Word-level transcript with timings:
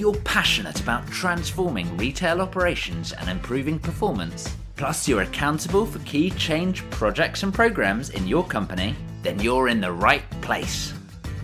you're 0.00 0.14
passionate 0.24 0.80
about 0.80 1.06
transforming 1.08 1.94
retail 1.98 2.40
operations 2.40 3.12
and 3.12 3.28
improving 3.28 3.78
performance, 3.78 4.56
plus 4.76 5.06
you're 5.06 5.20
accountable 5.20 5.84
for 5.84 5.98
key 6.00 6.30
change 6.30 6.88
projects 6.88 7.42
and 7.42 7.52
programs 7.52 8.08
in 8.08 8.26
your 8.26 8.42
company, 8.42 8.96
then 9.22 9.38
you're 9.40 9.68
in 9.68 9.78
the 9.78 9.92
right 9.92 10.22
place. 10.40 10.94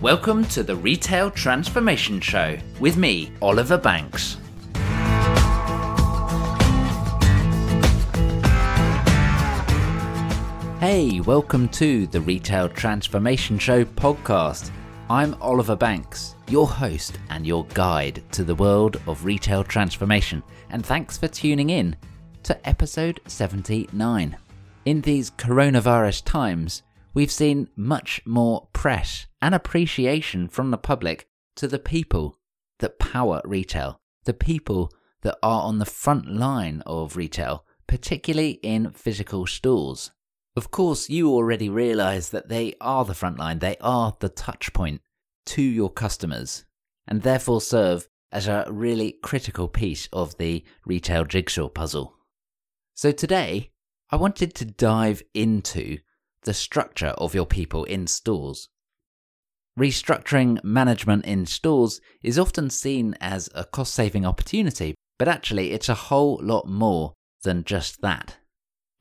Welcome 0.01 0.43
to 0.45 0.63
the 0.63 0.75
Retail 0.75 1.29
Transformation 1.29 2.19
Show 2.19 2.57
with 2.79 2.97
me, 2.97 3.31
Oliver 3.43 3.77
Banks. 3.77 4.37
Hey, 10.79 11.19
welcome 11.19 11.69
to 11.69 12.07
the 12.07 12.21
Retail 12.21 12.69
Transformation 12.69 13.59
Show 13.59 13.85
podcast. 13.85 14.71
I'm 15.09 15.37
Oliver 15.39 15.77
Banks, 15.77 16.35
your 16.49 16.67
host 16.67 17.17
and 17.29 17.47
your 17.47 17.65
guide 17.67 18.21
to 18.33 18.43
the 18.43 18.55
world 18.55 19.01
of 19.07 19.23
retail 19.23 19.63
transformation, 19.63 20.43
and 20.69 20.85
thanks 20.85 21.17
for 21.17 21.29
tuning 21.29 21.69
in 21.69 21.95
to 22.43 22.67
episode 22.67 23.21
79. 23.25 24.37
In 24.83 24.99
these 24.99 25.31
coronavirus 25.31 26.25
times, 26.25 26.83
we've 27.13 27.31
seen 27.31 27.69
much 27.77 28.21
more 28.25 28.67
press 28.73 29.27
and 29.41 29.55
appreciation 29.55 30.49
from 30.49 30.71
the 30.71 30.77
public 30.77 31.29
to 31.55 31.69
the 31.69 31.79
people 31.79 32.37
that 32.79 32.99
power 32.99 33.41
retail, 33.45 34.01
the 34.25 34.33
people 34.33 34.91
that 35.21 35.37
are 35.41 35.61
on 35.61 35.79
the 35.79 35.85
front 35.85 36.29
line 36.29 36.83
of 36.85 37.15
retail, 37.15 37.63
particularly 37.87 38.59
in 38.61 38.91
physical 38.91 39.45
stores. 39.47 40.11
Of 40.57 40.71
course, 40.71 41.07
you 41.07 41.29
already 41.29 41.69
realize 41.69 42.31
that 42.31 42.49
they 42.49 42.73
are 42.81 43.05
the 43.05 43.13
front 43.13 43.37
line, 43.37 43.59
they 43.59 43.77
are 43.79 44.17
the 44.19 44.29
touch 44.29 44.73
point 44.73 45.01
to 45.47 45.61
your 45.61 45.89
customers, 45.89 46.65
and 47.07 47.21
therefore 47.21 47.61
serve 47.61 48.07
as 48.31 48.47
a 48.47 48.65
really 48.69 49.17
critical 49.23 49.67
piece 49.67 50.07
of 50.11 50.37
the 50.37 50.63
retail 50.85 51.23
jigsaw 51.25 51.69
puzzle. 51.69 52.13
So 52.93 53.11
today, 53.11 53.71
I 54.09 54.15
wanted 54.15 54.53
to 54.55 54.65
dive 54.65 55.23
into 55.33 55.99
the 56.43 56.53
structure 56.53 57.13
of 57.17 57.35
your 57.35 57.45
people 57.45 57.83
in 57.85 58.07
stores. 58.07 58.69
Restructuring 59.77 60.63
management 60.63 61.25
in 61.25 61.45
stores 61.45 62.01
is 62.23 62.39
often 62.39 62.69
seen 62.69 63.15
as 63.21 63.49
a 63.53 63.63
cost 63.63 63.93
saving 63.93 64.25
opportunity, 64.25 64.95
but 65.19 65.27
actually, 65.27 65.71
it's 65.71 65.89
a 65.89 65.93
whole 65.93 66.39
lot 66.41 66.67
more 66.67 67.13
than 67.43 67.63
just 67.63 68.01
that. 68.01 68.37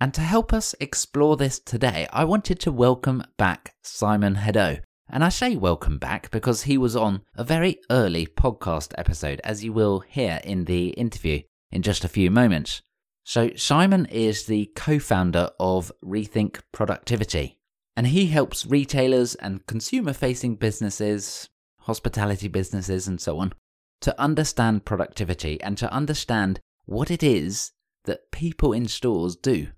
And 0.01 0.13
to 0.15 0.21
help 0.21 0.53
us 0.53 0.75
explore 0.79 1.37
this 1.37 1.59
today, 1.59 2.07
I 2.13 2.25
wanted 2.25 2.61
to 2.61 2.73
welcome 2.73 3.25
back 3.39 3.75
Simon 3.83 4.37
Hedaux. 4.37 4.81
And 5.09 5.23
I 5.23 5.29
say 5.29 5.55
welcome 5.55 5.99
back 5.99 6.31
because 6.33 6.63
he 6.63 6.77
was 6.77 6.97
on 6.97 7.23
a 7.37 7.45
very 7.45 7.79
early 7.91 8.27
podcast 8.27 8.93
episode, 8.99 9.41
as 9.45 9.63
you 9.63 9.73
will 9.73 10.01
hear 10.01 10.41
in 10.43 10.65
the 10.65 10.89
interview 10.91 11.43
in 11.71 11.83
just 11.83 12.05
a 12.05 12.09
few 12.09 12.29
moments. 12.31 12.83
So, 13.23 13.51
Simon 13.57 14.07
is 14.07 14.47
the 14.47 14.71
co 14.75 14.99
founder 14.99 15.51
of 15.61 15.93
Rethink 16.05 16.61
Productivity, 16.73 17.59
and 17.97 18.09
he 18.09 18.27
helps 18.27 18.67
retailers 18.67 19.37
and 19.37 19.65
consumer 19.67 20.13
facing 20.13 20.57
businesses, 20.57 21.49
hospitality 21.81 22.49
businesses, 22.49 23.07
and 23.07 23.21
so 23.21 23.39
on, 23.39 23.53
to 24.01 24.21
understand 24.21 24.85
productivity 24.85 25.61
and 25.61 25.79
to 25.79 25.93
understand 25.93 26.61
what 26.85 27.11
it 27.11 27.23
is 27.23 27.73
that 28.05 28.31
people 28.33 28.73
in 28.73 28.87
stores 28.87 29.37
do. 29.37 29.69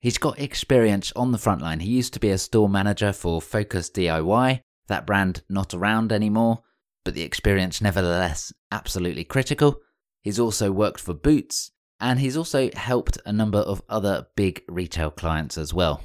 He's 0.00 0.16
got 0.16 0.40
experience 0.40 1.12
on 1.14 1.30
the 1.30 1.38
front 1.38 1.60
line. 1.60 1.80
He 1.80 1.90
used 1.90 2.14
to 2.14 2.20
be 2.20 2.30
a 2.30 2.38
store 2.38 2.70
manager 2.70 3.12
for 3.12 3.42
Focus 3.42 3.90
DIY, 3.90 4.62
that 4.88 5.06
brand 5.06 5.42
not 5.50 5.74
around 5.74 6.10
anymore, 6.10 6.62
but 7.04 7.12
the 7.12 7.22
experience 7.22 7.82
nevertheless 7.82 8.50
absolutely 8.72 9.24
critical. 9.24 9.76
He's 10.22 10.40
also 10.40 10.72
worked 10.72 11.00
for 11.00 11.12
Boots, 11.12 11.72
and 12.00 12.18
he's 12.18 12.36
also 12.36 12.70
helped 12.74 13.18
a 13.26 13.32
number 13.32 13.58
of 13.58 13.82
other 13.90 14.26
big 14.36 14.62
retail 14.68 15.10
clients 15.10 15.58
as 15.58 15.74
well. 15.74 16.02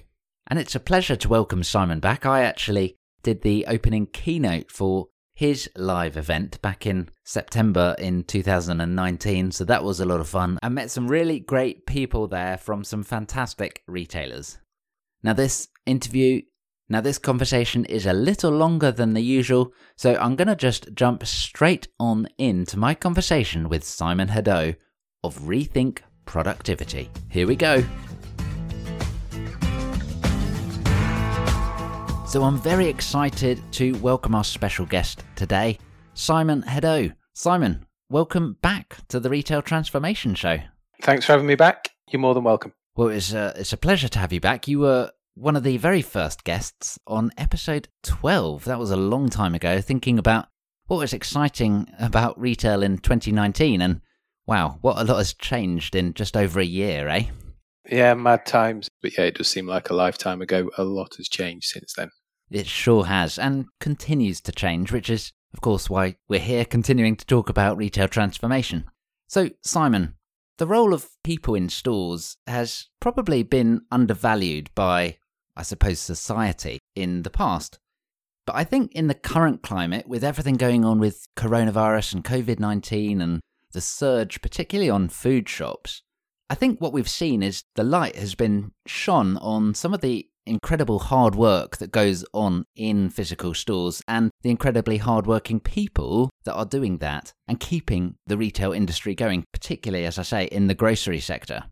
And 0.47 0.59
it's 0.59 0.75
a 0.75 0.79
pleasure 0.81 1.15
to 1.15 1.29
welcome 1.29 1.63
Simon 1.63 2.01
back. 2.01 2.25
I 2.25 2.43
actually 2.43 2.97
did 3.23 3.43
the 3.43 3.65
opening 3.65 4.07
keynote 4.07 4.71
for 4.71 5.07
his 5.35 5.69
live 5.75 6.15
event 6.15 6.61
back 6.61 6.87
in 6.87 7.09
September 7.23 7.95
in 7.99 8.23
2019. 8.23 9.51
So 9.51 9.65
that 9.65 9.83
was 9.83 9.99
a 9.99 10.05
lot 10.05 10.21
of 10.21 10.29
fun. 10.29 10.57
I 10.63 10.69
met 10.69 10.89
some 10.89 11.09
really 11.09 11.39
great 11.39 11.85
people 11.85 12.27
there 12.27 12.57
from 12.57 12.83
some 12.83 13.03
fantastic 13.03 13.83
retailers. 13.85 14.57
Now, 15.21 15.33
this 15.33 15.67
interview, 15.85 16.41
now, 16.87 17.01
this 17.01 17.17
conversation 17.17 17.83
is 17.85 18.05
a 18.05 18.13
little 18.13 18.51
longer 18.51 18.91
than 18.91 19.13
the 19.13 19.21
usual, 19.21 19.73
so 19.95 20.15
I'm 20.15 20.35
going 20.35 20.47
to 20.47 20.55
just 20.55 20.93
jump 20.93 21.25
straight 21.25 21.87
on 21.99 22.27
into 22.37 22.77
my 22.77 22.93
conversation 22.93 23.69
with 23.69 23.83
Simon 23.83 24.27
Hedaux 24.27 24.75
of 25.23 25.39
Rethink 25.39 26.01
Productivity. 26.25 27.09
Here 27.29 27.47
we 27.47 27.55
go. 27.55 27.83
So 32.35 32.43
I'm 32.43 32.57
very 32.57 32.87
excited 32.87 33.61
to 33.71 33.93
welcome 33.99 34.35
our 34.35 34.43
special 34.43 34.85
guest 34.85 35.23
today, 35.37 35.79
Simon 36.15 36.63
Hedaux. 36.63 37.15
Simon, 37.31 37.85
welcome 38.09 38.57
back 38.61 38.97
to 39.07 39.21
the 39.21 39.29
Retail 39.29 39.61
Transformation 39.61 40.35
Show. 40.35 40.57
Thanks 41.01 41.25
for 41.25 41.31
having 41.31 41.47
me 41.47 41.55
back. 41.55 41.91
You're 42.09 42.19
more 42.19 42.33
than 42.33 42.43
welcome. 42.43 42.73
Well, 42.97 43.07
it's 43.07 43.31
a, 43.31 43.53
it's 43.55 43.71
a 43.71 43.77
pleasure 43.77 44.09
to 44.09 44.19
have 44.19 44.33
you 44.33 44.41
back. 44.41 44.67
You 44.67 44.79
were 44.79 45.11
one 45.35 45.55
of 45.55 45.63
the 45.63 45.77
very 45.77 46.01
first 46.01 46.43
guests 46.43 46.99
on 47.07 47.31
episode 47.37 47.87
12. 48.03 48.65
That 48.65 48.79
was 48.79 48.91
a 48.91 48.97
long 48.97 49.29
time 49.29 49.55
ago, 49.55 49.79
thinking 49.79 50.19
about 50.19 50.47
what 50.87 50.97
was 50.97 51.13
exciting 51.13 51.87
about 51.99 52.37
retail 52.37 52.83
in 52.83 52.97
2019. 52.97 53.81
And 53.81 54.01
wow, 54.45 54.79
what 54.81 54.99
a 54.99 55.05
lot 55.05 55.19
has 55.19 55.33
changed 55.33 55.95
in 55.95 56.13
just 56.13 56.35
over 56.35 56.59
a 56.59 56.65
year, 56.65 57.07
eh? 57.07 57.27
Yeah, 57.89 58.13
mad 58.13 58.45
times. 58.45 58.89
But 59.01 59.17
yeah, 59.17 59.23
it 59.23 59.35
does 59.35 59.47
seem 59.47 59.67
like 59.67 59.89
a 59.89 59.95
lifetime 59.95 60.41
ago. 60.41 60.69
A 60.77 60.83
lot 60.83 61.15
has 61.15 61.29
changed 61.29 61.67
since 61.67 61.93
then. 61.93 62.09
It 62.51 62.67
sure 62.67 63.05
has, 63.05 63.39
and 63.39 63.65
continues 63.79 64.39
to 64.41 64.51
change, 64.51 64.91
which 64.91 65.09
is, 65.09 65.31
of 65.53 65.61
course, 65.61 65.89
why 65.89 66.15
we're 66.27 66.39
here 66.39 66.65
continuing 66.65 67.15
to 67.15 67.25
talk 67.25 67.49
about 67.49 67.77
retail 67.77 68.07
transformation. 68.07 68.85
So, 69.27 69.49
Simon, 69.61 70.15
the 70.57 70.67
role 70.67 70.93
of 70.93 71.09
people 71.23 71.55
in 71.55 71.69
stores 71.69 72.37
has 72.47 72.87
probably 72.99 73.43
been 73.43 73.81
undervalued 73.91 74.69
by, 74.75 75.17
I 75.55 75.63
suppose, 75.63 75.99
society 75.99 76.79
in 76.95 77.23
the 77.23 77.29
past. 77.29 77.79
But 78.45 78.55
I 78.55 78.63
think 78.63 78.91
in 78.93 79.07
the 79.07 79.15
current 79.15 79.63
climate, 79.63 80.07
with 80.07 80.23
everything 80.23 80.55
going 80.55 80.85
on 80.85 80.99
with 80.99 81.27
coronavirus 81.35 82.13
and 82.13 82.23
COVID 82.23 82.59
19 82.59 83.21
and 83.21 83.41
the 83.73 83.81
surge, 83.81 84.41
particularly 84.41 84.89
on 84.89 85.09
food 85.09 85.49
shops, 85.49 86.03
I 86.49 86.55
think 86.55 86.79
what 86.79 86.93
we've 86.93 87.09
seen 87.09 87.41
is 87.41 87.63
the 87.75 87.83
light 87.83 88.15
has 88.15 88.35
been 88.35 88.71
shone 88.85 89.37
on 89.37 89.73
some 89.73 89.93
of 89.93 90.01
the 90.01 90.27
incredible 90.45 90.99
hard 90.99 91.35
work 91.35 91.77
that 91.77 91.91
goes 91.91 92.25
on 92.33 92.65
in 92.75 93.09
physical 93.09 93.53
stores 93.53 94.01
and 94.07 94.31
the 94.41 94.49
incredibly 94.49 94.97
hardworking 94.97 95.59
people 95.59 96.29
that 96.43 96.53
are 96.53 96.65
doing 96.65 96.97
that 96.99 97.33
and 97.47 97.59
keeping 97.59 98.15
the 98.27 98.37
retail 98.37 98.71
industry 98.71 99.15
going, 99.15 99.43
particularly, 99.53 100.05
as 100.05 100.19
I 100.19 100.23
say, 100.23 100.45
in 100.45 100.67
the 100.67 100.75
grocery 100.75 101.19
sector. 101.19 101.65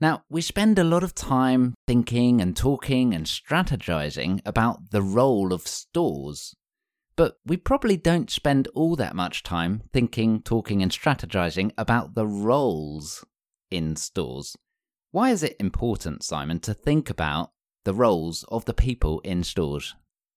Now, 0.00 0.24
we 0.28 0.42
spend 0.42 0.78
a 0.78 0.84
lot 0.84 1.02
of 1.02 1.14
time 1.14 1.74
thinking 1.86 2.40
and 2.40 2.54
talking 2.54 3.14
and 3.14 3.24
strategizing 3.24 4.40
about 4.44 4.90
the 4.90 5.02
role 5.02 5.54
of 5.54 5.66
stores, 5.66 6.54
but 7.16 7.36
we 7.46 7.56
probably 7.56 7.96
don't 7.96 8.30
spend 8.30 8.68
all 8.74 8.94
that 8.96 9.16
much 9.16 9.42
time 9.42 9.82
thinking, 9.94 10.42
talking, 10.42 10.82
and 10.82 10.92
strategizing 10.92 11.72
about 11.78 12.14
the 12.14 12.26
roles 12.26 13.24
in 13.70 13.96
stores. 13.96 14.54
Why 15.12 15.30
is 15.30 15.42
it 15.42 15.56
important, 15.58 16.22
Simon, 16.22 16.60
to 16.60 16.74
think 16.74 17.08
about 17.08 17.52
the 17.86 17.94
roles 17.94 18.44
of 18.48 18.64
the 18.64 18.74
people 18.74 19.20
in 19.20 19.44
stores? 19.44 19.94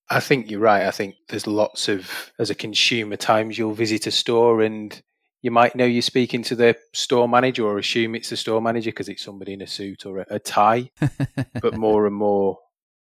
I 0.08 0.20
think 0.20 0.50
you're 0.50 0.60
right. 0.60 0.86
I 0.86 0.92
think 0.92 1.16
there's 1.30 1.48
lots 1.48 1.90
of, 1.90 2.32
as 2.38 2.52
a 2.52 2.56
consumer, 2.56 3.18
times 3.18 3.58
you'll 3.58 3.74
visit 3.74 4.06
a 4.06 4.12
store 4.12 4.62
and 4.62 5.00
you 5.42 5.50
might 5.50 5.76
know 5.76 5.86
you're 5.86 6.04
speaking 6.04 6.44
to 6.44 6.56
the 6.56 6.78
store 6.94 7.28
manager 7.28 7.66
or 7.66 7.80
assume 7.80 8.14
it's 8.14 8.30
the 8.30 8.38
store 8.38 8.62
manager 8.62 8.92
because 8.92 9.10
it's 9.10 9.24
somebody 9.24 9.54
in 9.54 9.64
a 9.64 9.68
suit 9.68 10.06
or 10.06 10.20
a, 10.20 10.26
a 10.30 10.40
tie. 10.40 10.92
but 11.62 11.76
more 11.76 12.06
and 12.06 12.16
more, 12.16 12.60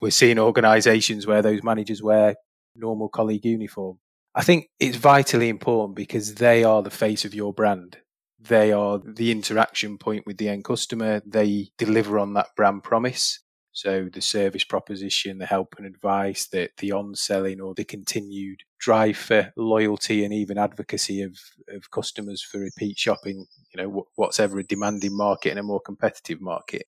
we're 0.01 0.11
seeing 0.11 0.39
organisations 0.39 1.27
where 1.27 1.43
those 1.43 1.63
managers 1.63 2.03
wear 2.03 2.37
normal 2.75 3.11
colleague 3.11 3.45
uniform. 3.45 3.99
I 4.35 4.43
think 4.43 4.69
it's 4.79 4.97
vitally 4.97 5.51
important 5.51 5.97
because 5.97 6.37
they 6.37 6.65
are 6.65 6.83
the 6.83 6.89
face 6.89 7.27
of 7.27 7.35
your 7.35 7.53
brand. 7.53 7.99
They 8.39 8.73
are 8.73 8.99
the 9.05 9.33
interaction 9.33 9.99
point 9.99 10.25
with 10.27 10.39
the 10.39 10.49
end 10.49 10.65
customer. 10.65 11.21
They 11.27 11.73
deliver 11.77 12.19
on 12.19 12.33
that 12.35 12.49
brand 12.57 12.85
promise. 12.85 13.41
So 13.73 14.09
the 14.13 14.21
service 14.21 14.65
proposition, 14.65 15.39
the 15.39 15.47
help 15.47 15.75
and 15.79 15.87
advice, 15.87 16.49
the, 16.49 16.71
the 16.79 16.93
on 16.93 17.15
selling 17.15 17.61
or 17.61 17.75
the 17.75 17.85
continued 17.85 18.61
drive 18.79 19.17
for 19.17 19.53
loyalty 19.57 20.25
and 20.25 20.35
even 20.35 20.59
advocacy 20.59 21.23
of, 21.23 21.39
of 21.69 21.91
customers 21.91 22.43
for 22.43 22.59
repeat 22.59 22.99
shopping, 22.99 23.47
you 23.73 23.83
know, 23.83 24.07
what's 24.17 24.41
ever 24.41 24.59
a 24.59 24.65
demanding 24.65 25.17
market 25.17 25.51
and 25.51 25.59
a 25.59 25.63
more 25.63 25.81
competitive 25.81 26.41
market. 26.41 26.87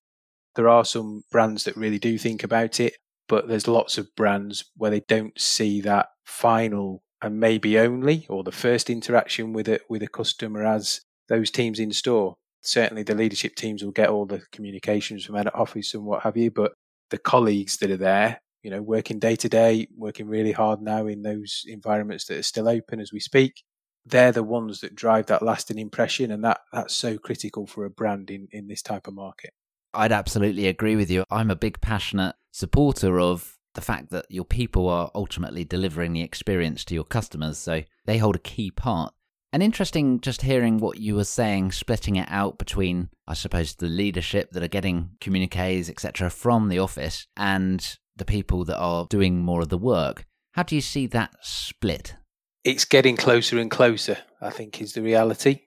There 0.55 0.69
are 0.69 0.85
some 0.85 1.23
brands 1.31 1.63
that 1.63 1.77
really 1.77 1.99
do 1.99 2.17
think 2.17 2.43
about 2.43 2.79
it, 2.79 2.97
but 3.27 3.47
there's 3.47 3.67
lots 3.67 3.97
of 3.97 4.13
brands 4.15 4.65
where 4.75 4.91
they 4.91 5.01
don't 5.07 5.39
see 5.39 5.81
that 5.81 6.07
final 6.25 7.01
and 7.21 7.39
maybe 7.39 7.79
only, 7.79 8.25
or 8.29 8.43
the 8.43 8.51
first 8.51 8.89
interaction 8.89 9.53
with 9.53 9.69
a 9.69 9.79
with 9.89 10.03
a 10.03 10.07
customer 10.07 10.65
as 10.65 11.01
those 11.29 11.49
teams 11.49 11.79
in 11.79 11.91
store. 11.91 12.35
Certainly, 12.63 13.03
the 13.03 13.15
leadership 13.15 13.55
teams 13.55 13.83
will 13.83 13.91
get 13.91 14.09
all 14.09 14.25
the 14.25 14.41
communications 14.51 15.25
from 15.25 15.35
head 15.35 15.49
office 15.53 15.93
and 15.93 16.05
what 16.05 16.23
have 16.23 16.37
you, 16.37 16.49
but 16.49 16.73
the 17.09 17.17
colleagues 17.17 17.77
that 17.77 17.91
are 17.91 17.97
there, 17.97 18.39
you 18.63 18.71
know, 18.71 18.81
working 18.81 19.19
day 19.19 19.35
to 19.35 19.49
day, 19.49 19.87
working 19.95 20.27
really 20.27 20.53
hard 20.53 20.81
now 20.81 21.05
in 21.05 21.21
those 21.21 21.63
environments 21.67 22.25
that 22.25 22.37
are 22.37 22.43
still 22.43 22.69
open 22.69 22.99
as 22.99 23.11
we 23.11 23.19
speak, 23.19 23.61
they're 24.05 24.31
the 24.31 24.43
ones 24.43 24.79
that 24.81 24.95
drive 24.95 25.25
that 25.27 25.43
lasting 25.43 25.77
impression, 25.77 26.31
and 26.31 26.43
that 26.43 26.61
that's 26.71 26.93
so 26.93 27.17
critical 27.17 27.67
for 27.67 27.85
a 27.85 27.89
brand 27.89 28.29
in 28.29 28.47
in 28.51 28.67
this 28.67 28.81
type 28.81 29.07
of 29.07 29.13
market. 29.13 29.51
I'd 29.93 30.11
absolutely 30.11 30.67
agree 30.67 30.95
with 30.95 31.11
you. 31.11 31.23
I'm 31.29 31.51
a 31.51 31.55
big 31.55 31.79
passionate 31.81 32.35
supporter 32.51 33.19
of 33.19 33.57
the 33.75 33.81
fact 33.81 34.09
that 34.11 34.25
your 34.29 34.45
people 34.45 34.87
are 34.87 35.11
ultimately 35.13 35.63
delivering 35.63 36.13
the 36.13 36.21
experience 36.21 36.85
to 36.85 36.95
your 36.95 37.03
customers, 37.03 37.57
so 37.57 37.83
they 38.05 38.17
hold 38.17 38.35
a 38.35 38.39
key 38.39 38.71
part. 38.71 39.13
And 39.53 39.61
interesting 39.61 40.19
just 40.19 40.41
hearing 40.41 40.79
what 40.79 40.97
you 40.97 41.13
were 41.13 41.23
saying, 41.23 41.73
splitting 41.73 42.15
it 42.15 42.27
out 42.27 42.57
between, 42.57 43.09
I 43.27 43.35
suppose, 43.35 43.75
the 43.75 43.85
leadership 43.85 44.49
that 44.51 44.63
are 44.63 44.67
getting 44.67 45.11
communiques, 45.21 45.89
etc., 45.89 46.31
from 46.31 46.69
the 46.69 46.79
office 46.79 47.27
and 47.37 47.97
the 48.15 48.25
people 48.25 48.65
that 48.65 48.79
are 48.79 49.05
doing 49.11 49.43
more 49.43 49.61
of 49.61 49.69
the 49.69 49.77
work. 49.77 50.25
How 50.53 50.63
do 50.63 50.73
you 50.73 50.81
see 50.81 51.05
that 51.07 51.35
split? 51.41 52.15
It's 52.63 52.83
getting 52.83 53.15
closer 53.15 53.59
and 53.59 53.69
closer, 53.69 54.17
I 54.41 54.49
think, 54.49 54.81
is 54.81 54.93
the 54.93 55.03
reality. 55.03 55.61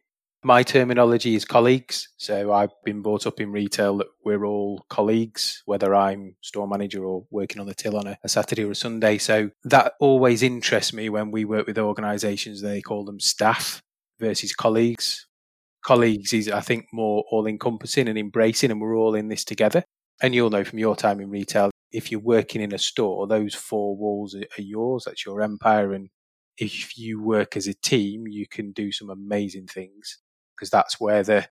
My 0.46 0.62
terminology 0.62 1.34
is 1.34 1.44
colleagues. 1.44 2.08
So 2.19 2.52
I've 2.52 2.70
been 2.84 3.02
brought 3.02 3.26
up 3.26 3.40
in 3.40 3.50
retail 3.50 3.96
that 3.96 4.06
we're 4.25 4.44
all 4.44 4.87
colleagues, 4.88 5.60
whether 5.64 5.93
I'm 5.93 6.37
store 6.40 6.69
manager 6.69 7.04
or 7.04 7.26
working 7.32 7.60
on 7.60 7.66
the 7.66 7.75
till 7.75 7.96
on 7.96 8.06
a, 8.06 8.16
a 8.22 8.28
Saturday 8.28 8.62
or 8.62 8.70
a 8.70 8.76
Sunday. 8.76 9.19
So 9.19 9.50
that 9.64 9.94
always 9.98 10.44
interests 10.44 10.93
me 10.93 11.08
when 11.08 11.32
we 11.32 11.44
work 11.44 11.66
with 11.66 11.81
organisations, 11.81 12.62
they 12.62 12.81
call 12.81 13.04
them 13.04 13.19
staff 13.19 13.82
versus 14.20 14.54
colleagues. 14.54 15.26
Colleagues 15.84 16.32
is, 16.32 16.49
I 16.49 16.60
think, 16.60 16.87
more 16.92 17.25
all 17.32 17.49
encompassing 17.49 18.06
and 18.06 18.16
embracing, 18.16 18.70
and 18.70 18.81
we're 18.81 18.96
all 18.96 19.16
in 19.16 19.26
this 19.26 19.44
together. 19.44 19.82
And 20.22 20.32
you'll 20.32 20.50
know 20.50 20.62
from 20.62 20.78
your 20.78 20.94
time 20.94 21.19
in 21.19 21.28
retail, 21.28 21.72
if 21.90 22.12
you're 22.12 22.20
working 22.20 22.62
in 22.62 22.72
a 22.72 22.78
store, 22.78 23.26
those 23.26 23.56
four 23.56 23.96
walls 23.96 24.37
are 24.37 24.62
yours, 24.62 25.06
that's 25.06 25.26
your 25.26 25.42
empire. 25.42 25.92
And 25.92 26.08
if 26.56 26.96
you 26.96 27.20
work 27.20 27.56
as 27.56 27.66
a 27.66 27.75
team, 27.75 28.28
you 28.28 28.46
can 28.46 28.70
do 28.70 28.92
some 28.92 29.10
amazing 29.10 29.66
things 29.66 30.20
because 30.56 30.70
that's 30.70 30.98
where 31.00 31.22
the 31.22 31.46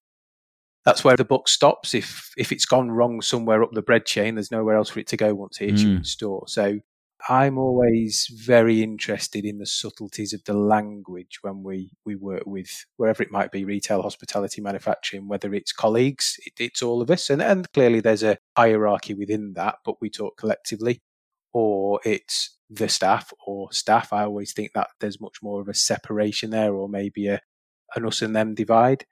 that's 0.86 1.04
where 1.04 1.18
the 1.18 1.26
book 1.26 1.48
stops. 1.48 1.94
If 1.94 2.32
if 2.38 2.52
it's 2.52 2.66
gone 2.66 2.92
wrong 2.92 3.22
somewhere 3.22 3.64
up 3.64 3.72
the 3.74 3.82
bread 3.82 4.06
chain, 4.06 4.36
there's 4.36 4.52
nowhere 4.52 4.76
else 4.76 4.90
for 4.90 5.00
it 5.00 5.08
to 5.08 5.18
go 5.18 5.34
once 5.34 5.60
it 5.60 5.70
hits 5.70 5.84
mm. 5.84 5.94
your 5.94 6.04
store. 6.04 6.44
So 6.48 6.80
I'm 7.28 7.58
always 7.58 8.28
very 8.32 8.84
interested 8.84 9.46
in 9.46 9.58
the 9.58 9.66
subtleties 9.66 10.32
of 10.34 10.44
the 10.44 10.54
language 10.54 11.40
when 11.42 11.64
we, 11.64 11.92
we 12.06 12.16
work 12.16 12.44
with 12.46 12.86
wherever 12.98 13.24
it 13.24 13.32
might 13.32 13.52
be 13.52 13.66
retail, 13.66 14.04
hospitality, 14.04 14.62
manufacturing, 14.62 15.28
whether 15.28 15.54
it's 15.54 15.72
colleagues, 15.72 16.36
it, 16.46 16.54
it's 16.60 16.84
all 16.84 17.02
of 17.02 17.10
us. 17.10 17.30
And, 17.32 17.42
and 17.42 17.72
clearly 17.72 18.00
there's 18.00 18.22
a 18.22 18.38
hierarchy 18.56 19.16
within 19.16 19.54
that, 19.54 19.78
but 19.84 19.96
we 20.02 20.10
talk 20.10 20.38
collectively, 20.38 21.02
or 21.52 22.00
it's 22.06 22.58
the 22.70 22.90
staff 22.90 23.34
or 23.48 23.72
staff. 23.72 24.14
I 24.14 24.24
always 24.26 24.54
think 24.54 24.74
that 24.74 24.90
there's 25.00 25.22
much 25.22 25.38
more 25.42 25.62
of 25.62 25.68
a 25.68 25.74
separation 25.74 26.52
there, 26.52 26.76
or 26.76 26.88
maybe 26.88 27.28
a, 27.28 27.42
an 27.96 28.06
us 28.06 28.22
and 28.22 28.36
them 28.36 28.56
divide. 28.56 29.06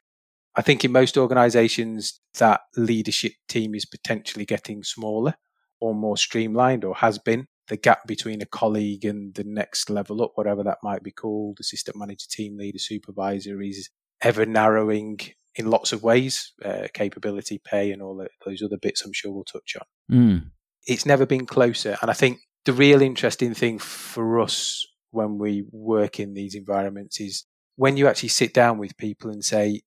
I 0.56 0.62
think 0.62 0.86
in 0.86 0.92
most 0.92 1.18
organizations, 1.18 2.20
that 2.38 2.62
leadership 2.78 3.34
team 3.48 3.74
is 3.74 3.86
potentially 3.86 4.46
getting 4.46 4.84
smaller 4.84 5.36
or 5.80 5.96
more 5.96 6.18
streamlined 6.18 6.84
or 6.84 6.96
has 6.96 7.18
been 7.18 7.48
the 7.68 7.78
gap 7.78 8.06
between 8.08 8.42
a 8.42 8.46
colleague 8.46 9.06
and 9.06 9.34
the 9.36 9.44
next 9.44 9.90
level 9.90 10.22
up, 10.22 10.32
whatever 10.36 10.64
that 10.64 10.78
might 10.84 11.02
be 11.02 11.12
called, 11.12 11.58
assistant 11.60 11.98
manager, 11.98 12.26
team 12.30 12.58
leader, 12.58 12.78
supervisor, 12.78 13.62
is 13.62 13.90
ever 14.22 14.46
narrowing 14.46 15.20
in 15.56 15.70
lots 15.70 15.94
of 15.94 16.04
ways, 16.04 16.52
uh, 16.66 16.88
capability, 16.94 17.62
pay, 17.64 17.92
and 17.92 18.02
all 18.02 18.26
those 18.46 18.62
other 18.62 18.78
bits 18.78 19.04
I'm 19.06 19.14
sure 19.14 19.32
we'll 19.32 19.44
touch 19.44 19.76
on. 19.80 20.16
Mm. 20.16 20.52
It's 20.86 21.06
never 21.06 21.26
been 21.26 21.46
closer. 21.46 21.98
And 22.02 22.10
I 22.10 22.14
think 22.14 22.40
the 22.66 22.74
real 22.74 23.02
interesting 23.02 23.54
thing 23.54 23.80
for 23.80 24.40
us 24.40 24.86
when 25.12 25.38
we 25.38 25.66
work 25.72 26.20
in 26.20 26.34
these 26.34 26.56
environments 26.56 27.20
is 27.20 27.46
when 27.76 27.98
you 27.98 28.08
actually 28.08 28.30
sit 28.30 28.54
down 28.54 28.78
with 28.78 28.98
people 28.98 29.30
and 29.30 29.44
say, 29.44 29.82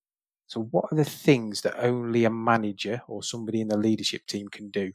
so 0.47 0.61
what 0.61 0.87
are 0.91 0.97
the 0.97 1.05
things 1.05 1.63
that 1.63 1.75
only 1.79 2.25
a 2.25 2.31
manager 2.31 3.03
or 3.09 3.23
somebody 3.23 3.61
in 3.61 3.69
the 3.69 3.77
leadership 3.77 4.27
team 4.27 4.49
can 4.49 4.71
do? 4.71 4.93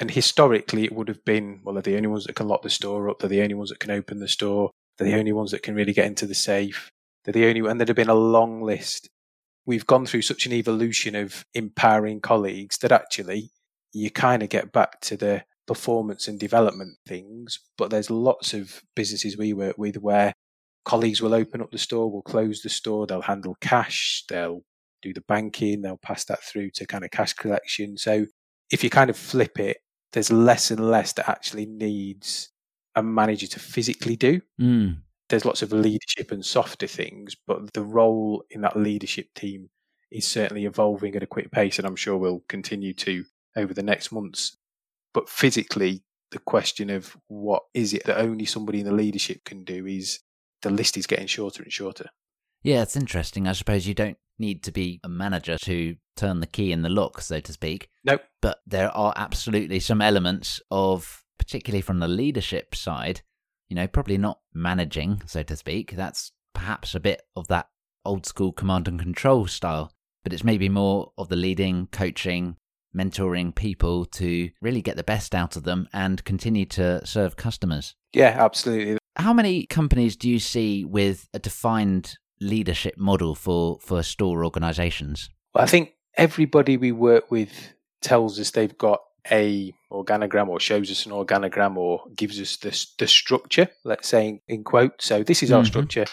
and 0.00 0.10
historically 0.10 0.84
it 0.84 0.92
would 0.92 1.08
have 1.08 1.24
been 1.24 1.60
well 1.62 1.74
they're 1.74 1.82
the 1.82 1.96
only 1.96 2.08
ones 2.08 2.24
that 2.24 2.36
can 2.36 2.48
lock 2.48 2.62
the 2.62 2.70
store 2.70 3.08
up 3.08 3.18
they're 3.18 3.28
the 3.28 3.42
only 3.42 3.54
ones 3.54 3.70
that 3.70 3.80
can 3.80 3.90
open 3.90 4.18
the 4.18 4.28
store 4.28 4.70
they're 4.96 5.08
the 5.08 5.18
only 5.18 5.32
ones 5.32 5.50
that 5.50 5.62
can 5.62 5.74
really 5.74 5.92
get 5.92 6.06
into 6.06 6.26
the 6.26 6.34
safe 6.34 6.90
they're 7.24 7.32
the 7.32 7.46
only 7.46 7.60
and 7.68 7.78
there'd 7.78 7.88
have 7.88 7.96
been 7.96 8.08
a 8.08 8.14
long 8.14 8.62
list 8.62 9.08
we've 9.66 9.86
gone 9.86 10.06
through 10.06 10.22
such 10.22 10.46
an 10.46 10.52
evolution 10.52 11.14
of 11.14 11.44
empowering 11.54 12.20
colleagues 12.20 12.78
that 12.78 12.92
actually 12.92 13.50
you 13.92 14.10
kind 14.10 14.42
of 14.42 14.48
get 14.48 14.72
back 14.72 15.00
to 15.00 15.16
the 15.16 15.44
performance 15.66 16.26
and 16.26 16.40
development 16.40 16.96
things 17.06 17.60
but 17.78 17.90
there's 17.90 18.10
lots 18.10 18.52
of 18.52 18.82
businesses 18.96 19.36
we 19.36 19.52
work 19.52 19.78
with 19.78 19.96
where 19.96 20.32
colleagues 20.84 21.22
will 21.22 21.34
open 21.34 21.60
up 21.60 21.70
the 21.70 21.78
store 21.78 22.10
will 22.10 22.22
close 22.22 22.62
the 22.62 22.68
store 22.68 23.06
they'll 23.06 23.22
handle 23.22 23.56
cash 23.60 24.24
they'll 24.28 24.62
do 25.00 25.12
the 25.12 25.22
banking 25.22 25.82
they'll 25.82 25.96
pass 25.98 26.24
that 26.24 26.42
through 26.42 26.70
to 26.70 26.86
kind 26.86 27.04
of 27.04 27.10
cash 27.10 27.32
collection 27.32 27.96
so 27.96 28.26
if 28.72 28.82
you 28.82 28.90
kind 28.90 29.10
of 29.10 29.16
flip 29.16 29.60
it, 29.60 29.76
there's 30.12 30.32
less 30.32 30.70
and 30.70 30.90
less 30.90 31.12
that 31.12 31.28
actually 31.28 31.66
needs 31.66 32.50
a 32.96 33.02
manager 33.02 33.46
to 33.46 33.60
physically 33.60 34.16
do. 34.16 34.40
Mm. 34.60 34.96
There's 35.28 35.44
lots 35.44 35.62
of 35.62 35.72
leadership 35.72 36.32
and 36.32 36.44
softer 36.44 36.86
things, 36.86 37.36
but 37.46 37.72
the 37.74 37.82
role 37.82 38.44
in 38.50 38.62
that 38.62 38.76
leadership 38.76 39.28
team 39.34 39.68
is 40.10 40.26
certainly 40.26 40.64
evolving 40.64 41.14
at 41.14 41.22
a 41.22 41.26
quick 41.26 41.50
pace, 41.52 41.78
and 41.78 41.86
I'm 41.86 41.96
sure 41.96 42.18
will 42.18 42.42
continue 42.48 42.92
to 42.94 43.24
over 43.56 43.72
the 43.72 43.82
next 43.82 44.10
months. 44.10 44.56
But 45.14 45.28
physically, 45.28 46.02
the 46.30 46.38
question 46.38 46.90
of 46.90 47.16
what 47.28 47.62
is 47.74 47.92
it 47.92 48.04
that 48.04 48.18
only 48.18 48.46
somebody 48.46 48.80
in 48.80 48.86
the 48.86 48.92
leadership 48.92 49.44
can 49.44 49.64
do 49.64 49.86
is 49.86 50.20
the 50.62 50.70
list 50.70 50.96
is 50.96 51.06
getting 51.06 51.26
shorter 51.26 51.62
and 51.62 51.72
shorter. 51.72 52.10
Yeah, 52.62 52.82
it's 52.82 52.96
interesting. 52.96 53.48
I 53.48 53.52
suppose 53.52 53.86
you 53.86 53.94
don't 53.94 54.18
need 54.38 54.62
to 54.64 54.72
be 54.72 55.00
a 55.04 55.08
manager 55.08 55.58
to 55.58 55.96
turn 56.16 56.40
the 56.40 56.46
key 56.46 56.72
in 56.72 56.82
the 56.82 56.88
lock, 56.88 57.20
so 57.20 57.40
to 57.40 57.52
speak. 57.52 57.88
Nope. 58.04 58.22
But 58.40 58.60
there 58.66 58.90
are 58.96 59.12
absolutely 59.16 59.80
some 59.80 60.00
elements 60.00 60.60
of, 60.70 61.24
particularly 61.38 61.82
from 61.82 61.98
the 61.98 62.08
leadership 62.08 62.74
side, 62.74 63.22
you 63.68 63.76
know, 63.76 63.86
probably 63.86 64.18
not 64.18 64.40
managing, 64.54 65.22
so 65.26 65.42
to 65.42 65.56
speak. 65.56 65.92
That's 65.96 66.32
perhaps 66.54 66.94
a 66.94 67.00
bit 67.00 67.22
of 67.34 67.48
that 67.48 67.68
old 68.04 68.26
school 68.26 68.52
command 68.52 68.88
and 68.88 68.98
control 68.98 69.46
style, 69.46 69.92
but 70.22 70.32
it's 70.32 70.44
maybe 70.44 70.68
more 70.68 71.12
of 71.16 71.28
the 71.28 71.36
leading, 71.36 71.88
coaching, 71.88 72.56
mentoring 72.94 73.54
people 73.54 74.04
to 74.04 74.50
really 74.60 74.82
get 74.82 74.96
the 74.96 75.02
best 75.02 75.34
out 75.34 75.56
of 75.56 75.64
them 75.64 75.88
and 75.92 76.24
continue 76.24 76.66
to 76.66 77.04
serve 77.06 77.36
customers. 77.36 77.94
Yeah, 78.12 78.36
absolutely. 78.38 78.98
How 79.16 79.32
many 79.32 79.66
companies 79.66 80.16
do 80.16 80.28
you 80.28 80.38
see 80.38 80.84
with 80.84 81.28
a 81.34 81.38
defined 81.38 82.16
leadership 82.40 82.96
model 82.96 83.34
for 83.34 83.78
for 83.80 84.02
store 84.02 84.44
organizations? 84.44 85.30
Well, 85.54 85.64
I 85.64 85.66
think 85.66 85.92
everybody 86.16 86.76
we 86.76 86.92
work 86.92 87.30
with 87.30 87.74
tells 88.00 88.38
us 88.40 88.50
they've 88.50 88.76
got 88.76 89.00
a 89.30 89.72
organogram 89.92 90.48
or 90.48 90.58
shows 90.58 90.90
us 90.90 91.06
an 91.06 91.12
organogram 91.12 91.76
or 91.76 92.02
gives 92.16 92.40
us 92.40 92.56
the, 92.56 92.86
the 92.98 93.06
structure 93.06 93.68
let's 93.84 94.08
say 94.08 94.40
in, 94.48 94.64
quote 94.64 95.00
so 95.00 95.22
this 95.22 95.44
is 95.44 95.52
our 95.52 95.62
mm-hmm. 95.62 95.68
structure. 95.68 96.04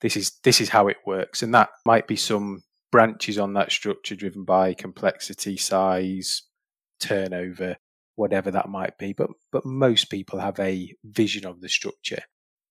This 0.00 0.16
is 0.16 0.38
this 0.44 0.60
is 0.60 0.68
how 0.68 0.88
it 0.88 0.98
works. 1.06 1.42
And 1.42 1.54
that 1.54 1.70
might 1.86 2.06
be 2.06 2.16
some 2.16 2.62
branches 2.92 3.38
on 3.38 3.54
that 3.54 3.72
structure 3.72 4.14
driven 4.14 4.44
by 4.44 4.74
complexity 4.74 5.56
size 5.56 6.42
turnover 7.00 7.76
whatever 8.16 8.50
that 8.50 8.68
might 8.68 8.98
be. 8.98 9.12
But 9.12 9.30
but 9.52 9.64
most 9.64 10.10
people 10.10 10.40
have 10.40 10.58
a 10.58 10.92
vision 11.04 11.46
of 11.46 11.60
the 11.60 11.68
structure 11.68 12.22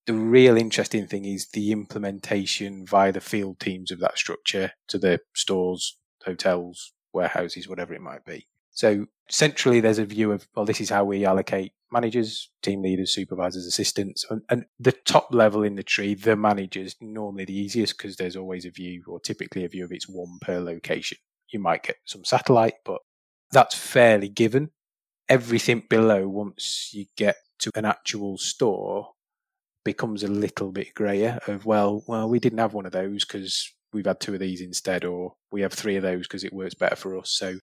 the 0.08 0.14
real 0.14 0.58
interesting 0.58 1.06
thing 1.06 1.26
is 1.26 1.50
the 1.50 1.72
implementation 1.72 2.86
via 2.86 3.12
the 3.12 3.22
field 3.22 3.60
teams 3.60 3.92
of 3.92 4.00
that 4.00 4.18
structure 4.18 4.72
to 4.88 4.98
the 4.98 5.20
stores, 5.36 5.98
hotels, 6.26 6.94
warehouses, 7.14 7.68
whatever 7.68 7.94
it 7.94 8.02
might 8.02 8.26
be. 8.26 8.48
So 8.72 9.08
centrally, 9.30 9.82
there's 9.82 10.00
a 10.00 10.06
view 10.06 10.32
of, 10.32 10.48
well, 10.56 10.66
this 10.66 10.80
is 10.80 10.90
how 10.90 11.04
we 11.04 11.26
allocate 11.26 11.74
managers, 11.92 12.50
team 12.62 12.82
leaders, 12.82 13.14
supervisors, 13.14 13.66
assistants, 13.66 14.26
and, 14.30 14.44
and 14.50 14.66
the 14.80 14.94
top 14.94 15.28
level 15.32 15.62
in 15.62 15.76
the 15.76 15.84
tree, 15.84 16.14
the 16.14 16.36
managers, 16.36 16.96
normally 17.02 17.46
the 17.46 17.58
easiest 17.58 17.98
because 17.98 18.16
there's 18.16 18.36
always 18.36 18.66
a 18.66 18.72
view 18.72 19.04
or 19.08 19.20
typically 19.20 19.66
a 19.66 19.70
view 19.70 19.84
of 19.84 19.92
it's 19.92 20.08
one 20.08 20.38
per 20.42 20.60
location. 20.60 21.18
You 21.52 21.60
might 21.60 21.84
get 21.84 21.98
some 22.06 22.24
satellite, 22.24 22.76
but 22.86 23.02
that's 23.52 23.76
fairly 23.76 24.30
given. 24.30 24.72
Everything 25.28 25.84
below, 25.90 26.30
once 26.30 26.92
you 26.94 27.06
get 27.18 27.36
to 27.60 27.72
an 27.76 27.84
actual 27.84 28.38
store, 28.38 29.10
becomes 29.88 30.24
a 30.24 30.28
little 30.28 30.72
bit 30.72 30.94
grayer 30.94 31.40
of 31.48 31.66
well 31.66 32.04
well 32.08 32.30
we 32.30 32.40
didn't 32.40 32.60
have 32.60 32.74
one 32.74 32.86
of 32.86 32.92
those 32.92 33.26
because 33.26 33.74
we've 33.94 34.06
had 34.06 34.20
two 34.20 34.34
of 34.34 34.40
these 34.40 34.62
instead 34.62 35.06
or 35.06 35.34
we 35.52 35.62
have 35.62 35.74
three 35.74 35.96
of 35.96 36.04
those 36.04 36.28
because 36.28 36.44
it 36.44 36.54
works 36.54 36.76
better 36.76 36.96
for 36.96 37.18
us 37.18 37.32
so 37.32 37.58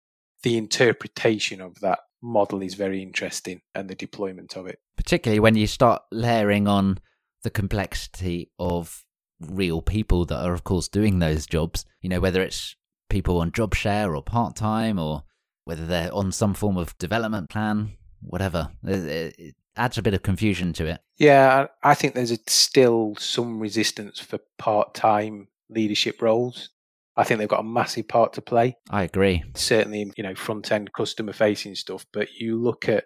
the 0.42 0.56
interpretation 0.56 1.60
of 1.60 1.80
that 1.80 1.98
model 2.22 2.62
is 2.62 2.74
very 2.74 3.02
interesting 3.02 3.60
and 3.74 3.88
the 3.88 3.94
deployment 3.94 4.56
of 4.56 4.66
it 4.66 4.78
particularly 4.96 5.40
when 5.40 5.56
you 5.56 5.66
start 5.66 6.02
layering 6.12 6.68
on 6.68 6.98
the 7.42 7.50
complexity 7.50 8.50
of 8.58 9.04
real 9.40 9.80
people 9.80 10.24
that 10.26 10.44
are, 10.44 10.52
of 10.52 10.64
course, 10.64 10.88
doing 10.88 11.18
those 11.18 11.46
jobs. 11.46 11.84
You 12.02 12.08
know, 12.08 12.20
whether 12.20 12.42
it's 12.42 12.76
people 13.08 13.38
on 13.38 13.52
job 13.52 13.74
share 13.74 14.14
or 14.14 14.22
part 14.22 14.56
time 14.56 14.98
or 14.98 15.24
whether 15.64 15.86
they're 15.86 16.12
on 16.14 16.32
some 16.32 16.54
form 16.54 16.76
of 16.76 16.96
development 16.98 17.50
plan, 17.50 17.92
whatever. 18.20 18.70
It, 18.84 19.54
adds 19.76 19.98
a 19.98 20.02
bit 20.02 20.14
of 20.14 20.22
confusion 20.22 20.72
to 20.74 20.86
it. 20.86 21.00
Yeah, 21.18 21.66
I 21.82 21.94
think 21.94 22.14
there's 22.14 22.30
a, 22.30 22.38
still 22.46 23.14
some 23.18 23.60
resistance 23.60 24.18
for 24.18 24.38
part 24.58 24.94
time 24.94 25.48
leadership 25.68 26.22
roles. 26.22 26.70
I 27.16 27.24
think 27.24 27.38
they've 27.38 27.48
got 27.48 27.60
a 27.60 27.64
massive 27.64 28.08
part 28.08 28.32
to 28.34 28.42
play. 28.42 28.76
I 28.88 29.02
agree. 29.02 29.44
Certainly, 29.54 30.12
you 30.16 30.22
know, 30.22 30.34
front 30.34 30.70
end 30.72 30.92
customer 30.92 31.32
facing 31.32 31.74
stuff. 31.74 32.06
But 32.12 32.28
you 32.38 32.56
look 32.56 32.88
at 32.88 33.04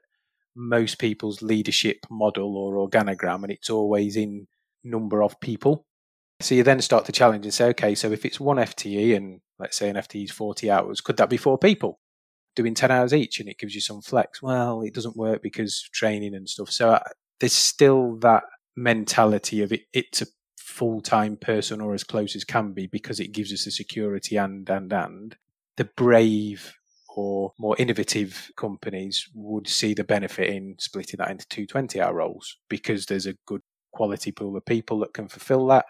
most 0.54 0.98
people's 0.98 1.42
leadership 1.42 1.98
model 2.10 2.56
or 2.56 2.88
organogram, 2.88 3.42
and 3.42 3.50
it's 3.50 3.70
always 3.70 4.16
in 4.16 4.46
number 4.84 5.22
of 5.22 5.40
people. 5.40 5.86
So 6.40 6.54
you 6.54 6.62
then 6.62 6.80
start 6.80 7.06
to 7.06 7.12
challenge 7.12 7.44
and 7.44 7.54
say, 7.54 7.66
okay, 7.70 7.94
so 7.94 8.12
if 8.12 8.24
it's 8.24 8.38
one 8.38 8.58
FTE 8.58 9.16
and 9.16 9.40
let's 9.58 9.76
say 9.76 9.88
an 9.88 9.96
FTE 9.96 10.24
is 10.24 10.30
40 10.30 10.70
hours, 10.70 11.00
could 11.00 11.16
that 11.16 11.30
be 11.30 11.36
four 11.36 11.58
people 11.58 12.00
doing 12.54 12.74
10 12.74 12.90
hours 12.90 13.12
each 13.12 13.40
and 13.40 13.48
it 13.48 13.58
gives 13.58 13.74
you 13.74 13.80
some 13.80 14.00
flex? 14.00 14.42
Well, 14.42 14.82
it 14.82 14.94
doesn't 14.94 15.16
work 15.16 15.42
because 15.42 15.82
training 15.92 16.34
and 16.34 16.48
stuff. 16.48 16.70
So 16.70 16.90
uh, 16.90 17.00
there's 17.40 17.52
still 17.52 18.16
that 18.18 18.44
mentality 18.76 19.62
of 19.62 19.72
it, 19.72 19.82
it's 19.92 20.22
a 20.22 20.26
full 20.58 21.00
time 21.00 21.36
person 21.36 21.80
or 21.80 21.94
as 21.94 22.04
close 22.04 22.34
as 22.34 22.44
can 22.44 22.72
be 22.72 22.86
because 22.86 23.20
it 23.20 23.32
gives 23.32 23.52
us 23.52 23.64
the 23.64 23.70
security 23.70 24.36
and, 24.36 24.68
and, 24.68 24.92
and. 24.92 25.36
The 25.76 25.88
brave 25.96 26.74
or 27.16 27.52
more 27.58 27.76
innovative 27.78 28.50
companies 28.56 29.28
would 29.34 29.68
see 29.68 29.94
the 29.94 30.04
benefit 30.04 30.50
in 30.50 30.76
splitting 30.78 31.18
that 31.18 31.30
into 31.30 31.46
two 31.48 31.66
20 31.66 32.00
hour 32.00 32.14
roles 32.14 32.56
because 32.68 33.06
there's 33.06 33.26
a 33.26 33.36
good 33.46 33.60
quality 33.92 34.32
pool 34.32 34.56
of 34.56 34.64
people 34.66 34.98
that 35.00 35.14
can 35.14 35.28
fulfill 35.28 35.66
that. 35.68 35.86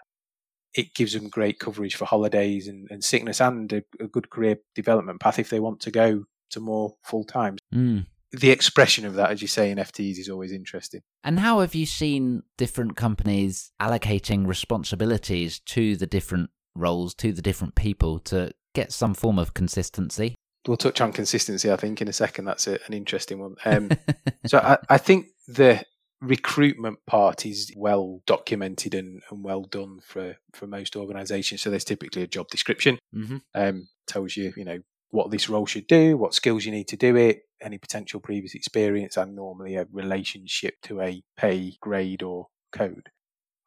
It 0.75 0.93
gives 0.93 1.13
them 1.13 1.29
great 1.29 1.59
coverage 1.59 1.95
for 1.95 2.05
holidays 2.05 2.67
and, 2.67 2.87
and 2.91 3.03
sickness 3.03 3.41
and 3.41 3.71
a, 3.73 3.83
a, 3.99 4.07
good 4.07 4.29
career 4.29 4.57
development 4.75 5.21
path 5.21 5.39
if 5.39 5.49
they 5.49 5.59
want 5.59 5.79
to 5.81 5.91
go 5.91 6.25
to 6.55 6.59
more 6.59 6.95
full 7.03 7.23
time. 7.23 7.57
Mm. 7.73 8.07
The 8.31 8.49
expression 8.49 9.05
of 9.05 9.13
that, 9.13 9.31
as 9.31 9.41
you 9.41 9.47
say, 9.47 9.71
in 9.71 9.77
FTEs 9.77 10.17
is 10.17 10.29
always 10.29 10.51
interesting. 10.51 11.01
And 11.23 11.39
how 11.39 11.59
have 11.61 11.75
you 11.75 11.85
seen 11.85 12.43
different 12.57 12.97
companies 12.97 13.71
allocating 13.81 14.47
responsibilities 14.47 15.59
to 15.59 15.95
the 15.95 16.07
different 16.07 16.49
roles, 16.75 17.13
to 17.15 17.31
the 17.31 17.41
different 17.41 17.75
people 17.75 18.19
to 18.19 18.51
get 18.73 18.91
some 18.91 19.13
form 19.13 19.39
of 19.39 19.53
consistency? 19.53 20.35
we'll 20.67 20.77
touch 20.77 21.01
on 21.01 21.11
consistency, 21.11 21.71
I 21.71 21.75
think, 21.75 22.01
in 22.01 22.07
a 22.07 22.13
second. 22.13 22.45
That's 22.45 22.67
a, 22.67 22.79
an 22.87 22.93
interesting 22.93 23.39
one. 23.39 23.55
Um, 23.65 23.91
so 24.45 24.57
I, 24.59 24.77
I, 24.89 24.97
think 24.97 25.27
the 25.47 25.83
recruitment 26.21 26.99
part 27.05 27.45
is 27.45 27.71
well 27.75 28.21
documented 28.25 28.93
and, 28.95 29.21
and, 29.29 29.43
well 29.43 29.63
done 29.63 29.99
for, 30.03 30.37
for 30.53 30.67
most 30.67 30.95
organisations. 30.95 31.61
So 31.61 31.69
there's 31.69 31.83
typically 31.83 32.23
a 32.23 32.27
job 32.27 32.47
description, 32.49 32.97
mm-hmm. 33.13 33.37
um, 33.53 33.87
tells 34.07 34.35
you, 34.35 34.53
you 34.57 34.65
know, 34.65 34.79
what 35.15 35.31
this 35.31 35.49
role 35.49 35.65
should 35.65 35.87
do, 35.87 36.17
what 36.17 36.33
skills 36.33 36.65
you 36.65 36.71
need 36.71 36.89
to 36.89 36.97
do 36.97 37.15
it, 37.15 37.43
any 37.61 37.77
potential 37.77 38.19
previous 38.19 38.53
experience, 38.53 39.15
and 39.15 39.33
normally 39.33 39.75
a 39.75 39.87
relationship 39.91 40.75
to 40.83 40.99
a 40.99 41.23
pay 41.37 41.77
grade 41.79 42.21
or 42.21 42.47
code. 42.73 43.09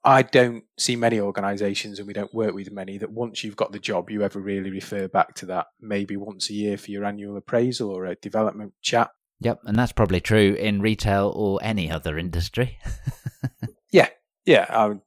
I 0.04 0.22
don't 0.22 0.64
see 0.78 0.94
many 0.94 1.18
organisations, 1.18 1.98
and 1.98 2.06
we 2.06 2.12
don't 2.12 2.34
work 2.34 2.54
with 2.54 2.70
many, 2.70 2.98
that 2.98 3.10
once 3.10 3.42
you've 3.42 3.56
got 3.56 3.72
the 3.72 3.78
job, 3.78 4.10
you 4.10 4.22
ever 4.22 4.38
really 4.38 4.70
refer 4.70 5.08
back 5.08 5.34
to 5.36 5.46
that 5.46 5.66
maybe 5.80 6.16
once 6.16 6.50
a 6.50 6.54
year 6.54 6.76
for 6.76 6.90
your 6.90 7.04
annual 7.04 7.36
appraisal 7.36 7.90
or 7.90 8.04
a 8.04 8.14
development 8.16 8.74
chat. 8.82 9.10
Yep, 9.40 9.60
and 9.64 9.76
that's 9.76 9.92
probably 9.92 10.20
true 10.20 10.54
in 10.54 10.82
retail 10.82 11.32
or 11.34 11.58
any 11.62 11.90
other 11.90 12.18
industry. 12.18 12.78
yeah, 13.90 14.08
yeah. 14.44 14.66
I 14.68 14.86
would 14.86 15.00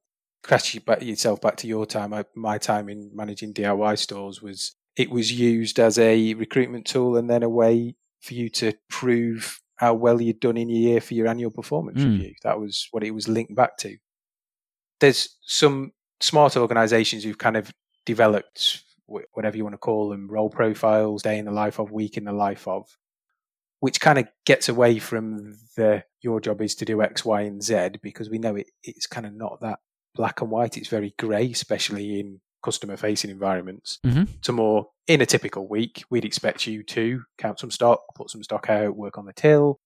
crash 0.43 0.75
yourself 1.01 1.39
back 1.39 1.57
to 1.57 1.67
your 1.67 1.85
time. 1.85 2.13
I, 2.13 2.25
my 2.35 2.57
time 2.57 2.89
in 2.89 3.11
managing 3.13 3.53
DIY 3.53 3.97
stores 3.97 4.41
was 4.41 4.75
it 4.95 5.09
was 5.09 5.31
used 5.31 5.79
as 5.79 5.97
a 5.97 6.33
recruitment 6.35 6.85
tool 6.85 7.17
and 7.17 7.29
then 7.29 7.43
a 7.43 7.49
way 7.49 7.95
for 8.21 8.33
you 8.33 8.49
to 8.49 8.73
prove 8.89 9.61
how 9.77 9.93
well 9.93 10.21
you'd 10.21 10.39
done 10.39 10.57
in 10.57 10.69
your 10.69 10.91
year 10.91 11.01
for 11.01 11.13
your 11.13 11.27
annual 11.27 11.51
performance 11.51 11.99
mm. 11.99 12.11
review. 12.11 12.33
That 12.43 12.59
was 12.59 12.87
what 12.91 13.03
it 13.03 13.11
was 13.11 13.27
linked 13.27 13.55
back 13.55 13.77
to 13.77 13.97
there's 15.01 15.35
some 15.41 15.91
smart 16.21 16.55
organizations 16.55 17.23
who've 17.23 17.37
kind 17.37 17.57
of 17.57 17.73
developed 18.05 18.83
whatever 19.33 19.57
you 19.57 19.63
want 19.63 19.73
to 19.73 19.77
call 19.77 20.07
them 20.07 20.31
role 20.31 20.49
profiles 20.49 21.23
day 21.23 21.37
in 21.37 21.43
the 21.43 21.51
life 21.51 21.79
of 21.79 21.91
week 21.91 22.15
in 22.15 22.23
the 22.23 22.31
life 22.31 22.65
of 22.65 22.97
which 23.81 23.99
kind 23.99 24.17
of 24.17 24.27
gets 24.45 24.69
away 24.69 24.99
from 24.99 25.57
the 25.75 26.01
your 26.21 26.39
job 26.39 26.61
is 26.61 26.75
to 26.75 26.85
do 26.85 27.01
x 27.01 27.25
y 27.25 27.41
and 27.41 27.61
z 27.61 27.89
because 28.01 28.29
we 28.29 28.37
know 28.37 28.55
it, 28.55 28.67
it's 28.83 29.07
kind 29.07 29.25
of 29.25 29.33
not 29.33 29.59
that 29.59 29.79
black 30.15 30.39
and 30.39 30.49
white 30.49 30.77
it's 30.77 30.87
very 30.87 31.13
grey 31.19 31.51
especially 31.51 32.21
in 32.21 32.39
customer 32.63 32.97
facing 32.97 33.29
environments 33.29 33.99
mm-hmm. 34.05 34.23
to 34.41 34.51
more 34.51 34.87
in 35.07 35.21
a 35.21 35.25
typical 35.25 35.67
week 35.67 36.03
we'd 36.09 36.25
expect 36.25 36.67
you 36.67 36.83
to 36.83 37.23
count 37.37 37.59
some 37.59 37.71
stock 37.71 38.01
put 38.15 38.29
some 38.29 38.43
stock 38.43 38.69
out 38.69 38.95
work 38.95 39.17
on 39.17 39.25
the 39.25 39.33
till 39.33 39.79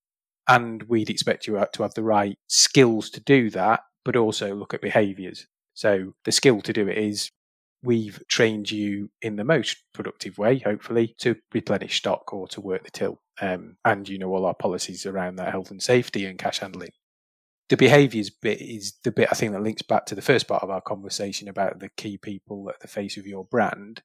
and 0.47 0.83
we'd 0.83 1.09
expect 1.09 1.47
you 1.47 1.63
to 1.73 1.83
have 1.83 1.93
the 1.95 2.03
right 2.03 2.37
skills 2.47 3.09
to 3.09 3.19
do 3.19 3.49
that 3.49 3.81
but 4.05 4.15
also 4.15 4.55
look 4.55 4.73
at 4.73 4.81
behaviors. 4.81 5.47
So 5.73 6.13
the 6.23 6.31
skill 6.31 6.61
to 6.61 6.71
do 6.71 6.87
it 6.87 6.97
is 6.97 7.31
we've 7.83 8.23
trained 8.29 8.71
you 8.71 9.09
in 9.21 9.35
the 9.35 9.43
most 9.43 9.77
productive 9.93 10.37
way, 10.37 10.59
hopefully, 10.59 11.15
to 11.19 11.35
replenish 11.53 11.97
stock 11.97 12.31
or 12.31 12.47
to 12.49 12.61
work 12.61 12.85
the 12.85 12.91
till. 12.91 13.19
Um, 13.41 13.75
and 13.83 14.07
you 14.07 14.17
know 14.17 14.33
all 14.33 14.45
our 14.45 14.53
policies 14.53 15.05
around 15.05 15.35
that 15.35 15.51
health 15.51 15.71
and 15.71 15.83
safety 15.83 16.25
and 16.25 16.39
cash 16.39 16.59
handling. 16.59 16.91
The 17.69 17.77
behaviours 17.77 18.29
bit 18.29 18.61
is 18.61 18.93
the 19.03 19.11
bit 19.11 19.29
I 19.31 19.35
think 19.35 19.53
that 19.53 19.63
links 19.63 19.81
back 19.81 20.05
to 20.07 20.15
the 20.15 20.21
first 20.21 20.47
part 20.47 20.63
of 20.63 20.69
our 20.69 20.81
conversation 20.81 21.47
about 21.47 21.79
the 21.79 21.89
key 21.97 22.17
people 22.17 22.69
at 22.69 22.79
the 22.79 22.87
face 22.87 23.17
of 23.17 23.25
your 23.25 23.45
brand 23.45 24.01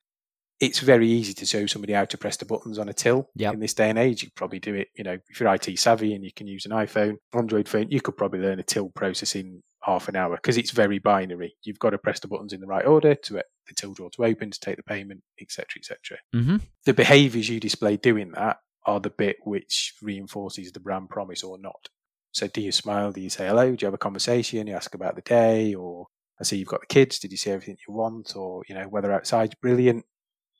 it's 0.60 0.80
very 0.80 1.08
easy 1.08 1.32
to 1.32 1.46
show 1.46 1.64
somebody 1.66 1.94
how 1.94 2.04
to 2.04 2.18
press 2.18 2.36
the 2.36 2.44
buttons 2.44 2.78
on 2.78 2.88
a 2.88 2.92
till 2.92 3.30
yep. 3.34 3.54
in 3.54 3.60
this 3.60 3.72
day 3.72 3.88
and 3.88 3.98
age. 3.98 4.22
You 4.22 4.28
probably 4.34 4.58
do 4.58 4.74
it, 4.74 4.88
you 4.94 5.02
know, 5.02 5.16
if 5.28 5.40
you're 5.40 5.52
IT 5.52 5.78
savvy 5.78 6.14
and 6.14 6.22
you 6.22 6.32
can 6.32 6.46
use 6.46 6.66
an 6.66 6.72
iPhone, 6.72 7.16
Android 7.34 7.66
phone, 7.66 7.90
you 7.90 8.00
could 8.00 8.16
probably 8.16 8.40
learn 8.40 8.60
a 8.60 8.62
till 8.62 8.90
process 8.90 9.34
in 9.34 9.62
half 9.82 10.08
an 10.08 10.16
hour 10.16 10.36
because 10.36 10.58
it's 10.58 10.70
very 10.70 10.98
binary. 10.98 11.56
You've 11.62 11.78
got 11.78 11.90
to 11.90 11.98
press 11.98 12.20
the 12.20 12.28
buttons 12.28 12.52
in 12.52 12.60
the 12.60 12.66
right 12.66 12.84
order 12.84 13.14
to 13.14 13.32
get 13.32 13.46
the 13.66 13.74
till 13.74 13.94
drawer 13.94 14.10
to 14.10 14.24
open, 14.26 14.50
to 14.50 14.60
take 14.60 14.76
the 14.76 14.82
payment, 14.82 15.22
etc., 15.40 15.66
etc. 15.78 16.18
Mm-hmm. 16.34 16.56
The 16.84 16.94
behaviours 16.94 17.48
you 17.48 17.58
display 17.58 17.96
doing 17.96 18.32
that 18.32 18.58
are 18.84 19.00
the 19.00 19.10
bit 19.10 19.36
which 19.44 19.94
reinforces 20.02 20.72
the 20.72 20.80
brand 20.80 21.08
promise 21.08 21.42
or 21.42 21.58
not. 21.58 21.88
So, 22.32 22.46
do 22.46 22.60
you 22.60 22.72
smile? 22.72 23.12
Do 23.12 23.20
you 23.20 23.30
say 23.30 23.46
hello? 23.48 23.74
Do 23.74 23.84
you 23.84 23.86
have 23.86 23.94
a 23.94 23.98
conversation? 23.98 24.66
You 24.66 24.74
ask 24.74 24.94
about 24.94 25.16
the 25.16 25.22
day, 25.22 25.74
or 25.74 26.06
I 26.40 26.44
see 26.44 26.56
you've 26.56 26.68
got 26.68 26.80
the 26.80 26.86
kids. 26.86 27.18
Did 27.18 27.32
you 27.32 27.36
see 27.36 27.50
everything 27.50 27.76
you 27.86 27.94
want? 27.94 28.34
Or 28.36 28.62
you 28.68 28.74
know, 28.74 28.88
weather 28.88 29.12
outside's 29.12 29.54
brilliant 29.56 30.04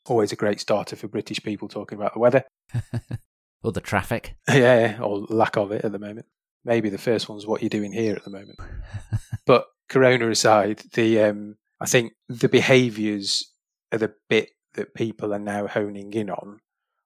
Always 0.05 0.31
a 0.31 0.35
great 0.35 0.59
starter 0.59 0.95
for 0.95 1.07
British 1.07 1.43
people 1.43 1.67
talking 1.67 1.97
about 1.97 2.13
the 2.13 2.19
weather. 2.19 2.43
or 3.63 3.71
the 3.71 3.81
traffic. 3.81 4.35
yeah, 4.49 4.97
or 4.99 5.19
lack 5.29 5.57
of 5.57 5.71
it 5.71 5.85
at 5.85 5.91
the 5.91 5.99
moment. 5.99 6.25
Maybe 6.65 6.89
the 6.89 6.97
first 6.97 7.29
one's 7.29 7.45
what 7.45 7.61
you're 7.61 7.69
doing 7.69 7.91
here 7.91 8.15
at 8.15 8.23
the 8.23 8.31
moment. 8.31 8.57
but 9.45 9.65
Corona 9.89 10.29
aside, 10.29 10.81
the 10.93 11.21
um, 11.21 11.55
I 11.79 11.85
think 11.85 12.13
the 12.29 12.49
behaviours 12.49 13.51
are 13.91 13.99
the 13.99 14.13
bit 14.27 14.49
that 14.73 14.95
people 14.95 15.33
are 15.33 15.39
now 15.39 15.67
honing 15.67 16.13
in 16.13 16.31
on, 16.31 16.59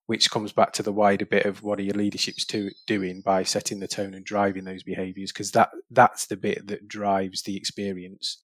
which 0.08 0.30
comes 0.30 0.52
back 0.52 0.72
to 0.74 0.84
the 0.84 0.92
wider 0.92 1.26
bit 1.26 1.46
of 1.46 1.64
what 1.64 1.80
are 1.80 1.84
your 1.84 1.96
leaderships 1.96 2.46
to, 2.46 2.72
doing 2.86 3.22
by 3.22 3.44
setting 3.44 3.80
the 3.80 3.88
tone 3.88 4.14
and 4.14 4.26
driving 4.26 4.64
those 4.64 4.84
behaviours, 4.84 5.32
because 5.32 5.52
that 5.52 5.70
that's 5.90 6.28
the 6.28 6.38
bit 6.38 6.68
that 6.68 6.88
drives 6.88 7.44
the 7.44 7.58
experience 7.58 8.44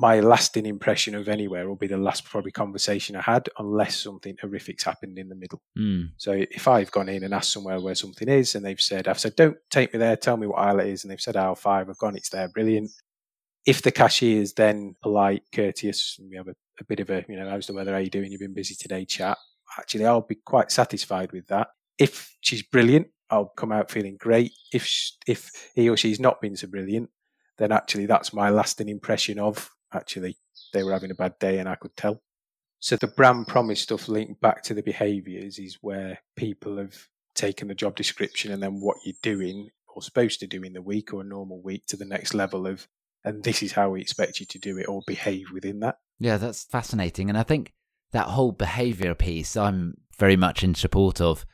my 0.00 0.20
lasting 0.20 0.64
impression 0.64 1.14
of 1.14 1.28
anywhere 1.28 1.68
will 1.68 1.76
be 1.76 1.86
the 1.86 1.98
last 1.98 2.24
probably 2.24 2.50
conversation 2.50 3.16
I 3.16 3.20
had, 3.20 3.50
unless 3.58 3.96
something 3.96 4.34
horrific's 4.40 4.82
happened 4.82 5.18
in 5.18 5.28
the 5.28 5.34
middle. 5.34 5.60
Mm. 5.78 6.12
So 6.16 6.32
if 6.32 6.66
I've 6.66 6.90
gone 6.90 7.10
in 7.10 7.22
and 7.22 7.34
asked 7.34 7.52
somewhere 7.52 7.78
where 7.80 7.94
something 7.94 8.26
is, 8.26 8.54
and 8.54 8.64
they've 8.64 8.80
said, 8.80 9.08
I've 9.08 9.18
said, 9.18 9.36
don't 9.36 9.58
take 9.68 9.92
me 9.92 9.98
there, 9.98 10.16
tell 10.16 10.38
me 10.38 10.46
what 10.46 10.58
aisle 10.58 10.80
it 10.80 10.86
is, 10.86 11.04
and 11.04 11.10
they've 11.10 11.20
said 11.20 11.36
aisle 11.36 11.54
five, 11.54 11.90
I've 11.90 11.98
gone, 11.98 12.16
it's 12.16 12.30
there, 12.30 12.48
brilliant. 12.48 12.90
If 13.66 13.82
the 13.82 13.92
cashier 13.92 14.40
is 14.40 14.54
then 14.54 14.96
polite, 15.02 15.42
courteous, 15.54 16.16
and 16.18 16.30
we 16.30 16.36
have 16.36 16.48
a, 16.48 16.54
a 16.80 16.84
bit 16.84 17.00
of 17.00 17.10
a, 17.10 17.22
you 17.28 17.36
know, 17.36 17.50
how's 17.50 17.66
the 17.66 17.74
weather, 17.74 17.92
how 17.92 17.98
you 17.98 18.08
doing, 18.08 18.32
you've 18.32 18.40
been 18.40 18.54
busy 18.54 18.74
today, 18.74 19.04
chat. 19.04 19.36
Actually, 19.78 20.06
I'll 20.06 20.20
be 20.20 20.36
quite 20.36 20.70
satisfied 20.70 21.32
with 21.32 21.46
that. 21.48 21.68
If 21.98 22.36
she's 22.40 22.62
brilliant, 22.62 23.08
I'll 23.30 23.52
come 23.56 23.72
out 23.72 23.90
feeling 23.90 24.16
great. 24.18 24.52
If 24.72 24.90
if 25.26 25.50
he 25.74 25.88
or 25.88 25.96
she's 25.96 26.20
not 26.20 26.40
been 26.40 26.56
so 26.56 26.66
brilliant, 26.66 27.10
then 27.58 27.72
actually 27.72 28.06
that's 28.06 28.32
my 28.32 28.50
lasting 28.50 28.88
impression 28.88 29.38
of 29.38 29.70
actually 29.92 30.36
they 30.72 30.82
were 30.82 30.92
having 30.92 31.10
a 31.10 31.14
bad 31.14 31.38
day 31.38 31.58
and 31.58 31.68
I 31.68 31.76
could 31.76 31.96
tell. 31.96 32.22
So 32.80 32.96
the 32.96 33.06
brand 33.06 33.46
promise 33.46 33.82
stuff 33.82 34.08
linked 34.08 34.40
back 34.40 34.62
to 34.64 34.74
the 34.74 34.82
behaviors 34.82 35.58
is 35.58 35.78
where 35.82 36.18
people 36.36 36.78
have 36.78 36.96
taken 37.34 37.68
the 37.68 37.74
job 37.74 37.94
description 37.94 38.52
and 38.52 38.62
then 38.62 38.80
what 38.80 38.96
you're 39.04 39.14
doing 39.22 39.68
or 39.94 40.02
supposed 40.02 40.40
to 40.40 40.46
do 40.46 40.62
in 40.62 40.72
the 40.72 40.82
week 40.82 41.12
or 41.12 41.20
a 41.20 41.24
normal 41.24 41.60
week 41.62 41.84
to 41.86 41.96
the 41.96 42.04
next 42.04 42.34
level 42.34 42.66
of 42.66 42.88
and 43.24 43.44
this 43.44 43.62
is 43.62 43.72
how 43.72 43.90
we 43.90 44.00
expect 44.00 44.40
you 44.40 44.46
to 44.46 44.58
do 44.58 44.78
it 44.78 44.88
or 44.88 45.02
behave 45.06 45.50
within 45.52 45.80
that. 45.80 45.98
Yeah, 46.18 46.38
that's 46.38 46.64
fascinating. 46.64 47.28
And 47.28 47.36
I 47.36 47.42
think 47.42 47.74
that 48.12 48.28
whole 48.28 48.52
behavior 48.52 49.14
piece 49.14 49.56
I'm 49.56 49.94
very 50.18 50.36
much 50.36 50.62
in 50.62 50.74
support 50.74 51.20
of. 51.20 51.46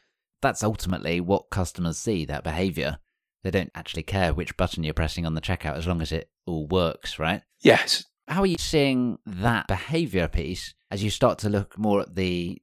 That's 0.42 0.62
ultimately 0.62 1.20
what 1.20 1.50
customers 1.50 1.98
see, 1.98 2.24
that 2.26 2.44
behavior. 2.44 2.98
They 3.42 3.50
don't 3.50 3.70
actually 3.74 4.02
care 4.02 4.34
which 4.34 4.56
button 4.56 4.84
you're 4.84 4.94
pressing 4.94 5.24
on 5.24 5.34
the 5.34 5.40
checkout 5.40 5.76
as 5.76 5.86
long 5.86 6.02
as 6.02 6.12
it 6.12 6.30
all 6.46 6.66
works, 6.66 7.18
right? 7.18 7.42
Yes. 7.60 8.04
How 8.28 8.42
are 8.42 8.46
you 8.46 8.58
seeing 8.58 9.18
that 9.24 9.68
behavior 9.68 10.26
piece 10.28 10.74
as 10.90 11.02
you 11.02 11.10
start 11.10 11.38
to 11.40 11.48
look 11.48 11.78
more 11.78 12.00
at 12.00 12.16
the 12.16 12.60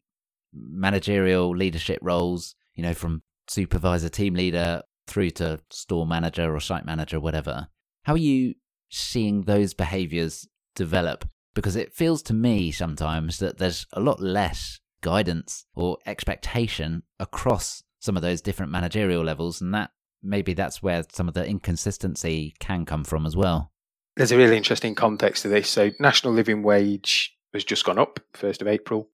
managerial 0.54 1.56
leadership 1.56 2.00
roles, 2.02 2.56
you 2.76 2.84
know, 2.84 2.94
from 2.94 3.24
supervisor, 3.50 4.10
team 4.10 4.34
leader 4.34 4.82
through 5.08 5.30
to 5.32 5.60
store 5.70 6.06
manager 6.06 6.54
or 6.54 6.60
site 6.60 6.86
manager, 6.86 7.20
whatever? 7.20 7.68
How 8.04 8.14
are 8.14 8.18
you 8.18 8.56
seeing 8.90 9.44
those 9.44 9.74
behaviors 9.74 10.48
develop? 10.76 11.26
Because 11.54 11.76
it 11.76 11.94
feels 11.94 12.22
to 12.24 12.34
me 12.34 12.72
sometimes 12.72 13.40
that 13.40 13.58
there's 13.58 13.86
a 13.94 14.00
lot 14.00 14.20
less 14.20 14.80
guidance 15.02 15.66
or 15.76 15.98
expectation 16.06 17.04
across 17.20 17.84
some 18.00 18.16
of 18.16 18.24
those 18.24 18.42
different 18.42 18.72
managerial 18.72 19.24
levels, 19.24 19.62
and 19.62 19.74
that 19.74 19.92
maybe 20.22 20.54
that's 20.54 20.82
where 20.82 21.04
some 21.12 21.28
of 21.28 21.34
the 21.34 21.46
inconsistency 21.46 22.56
can 22.60 22.86
come 22.86 23.04
from 23.04 23.26
as 23.26 23.36
well. 23.36 23.72
There's 24.16 24.32
a 24.32 24.38
really 24.38 24.58
interesting 24.58 24.96
context 24.96 25.44
to 25.44 25.48
this. 25.48 25.70
So, 25.70 25.92
national 26.00 26.34
living 26.34 26.64
wage 26.64 27.36
has 27.54 27.64
just 27.64 27.86
gone 27.86 28.00
up, 28.00 28.20
1st 28.34 28.62
of 28.62 28.68
April. 28.68 29.10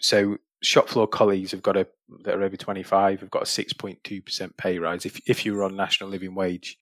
So, 0.00 0.38
shop 0.62 0.88
floor 0.88 1.06
colleagues 1.06 1.50
have 1.50 1.62
got 1.62 1.76
a 1.76 1.86
that 2.24 2.34
are 2.34 2.42
over 2.42 2.56
25 2.56 3.20
have 3.20 3.30
got 3.30 3.42
a 3.42 3.44
6.2% 3.44 4.56
pay 4.56 4.78
rise 4.78 5.04
if 5.06 5.20
if 5.28 5.44
you 5.44 5.54
were 5.54 5.64
on 5.64 5.76
national 5.76 6.10
living 6.10 6.34
wage. 6.34 6.78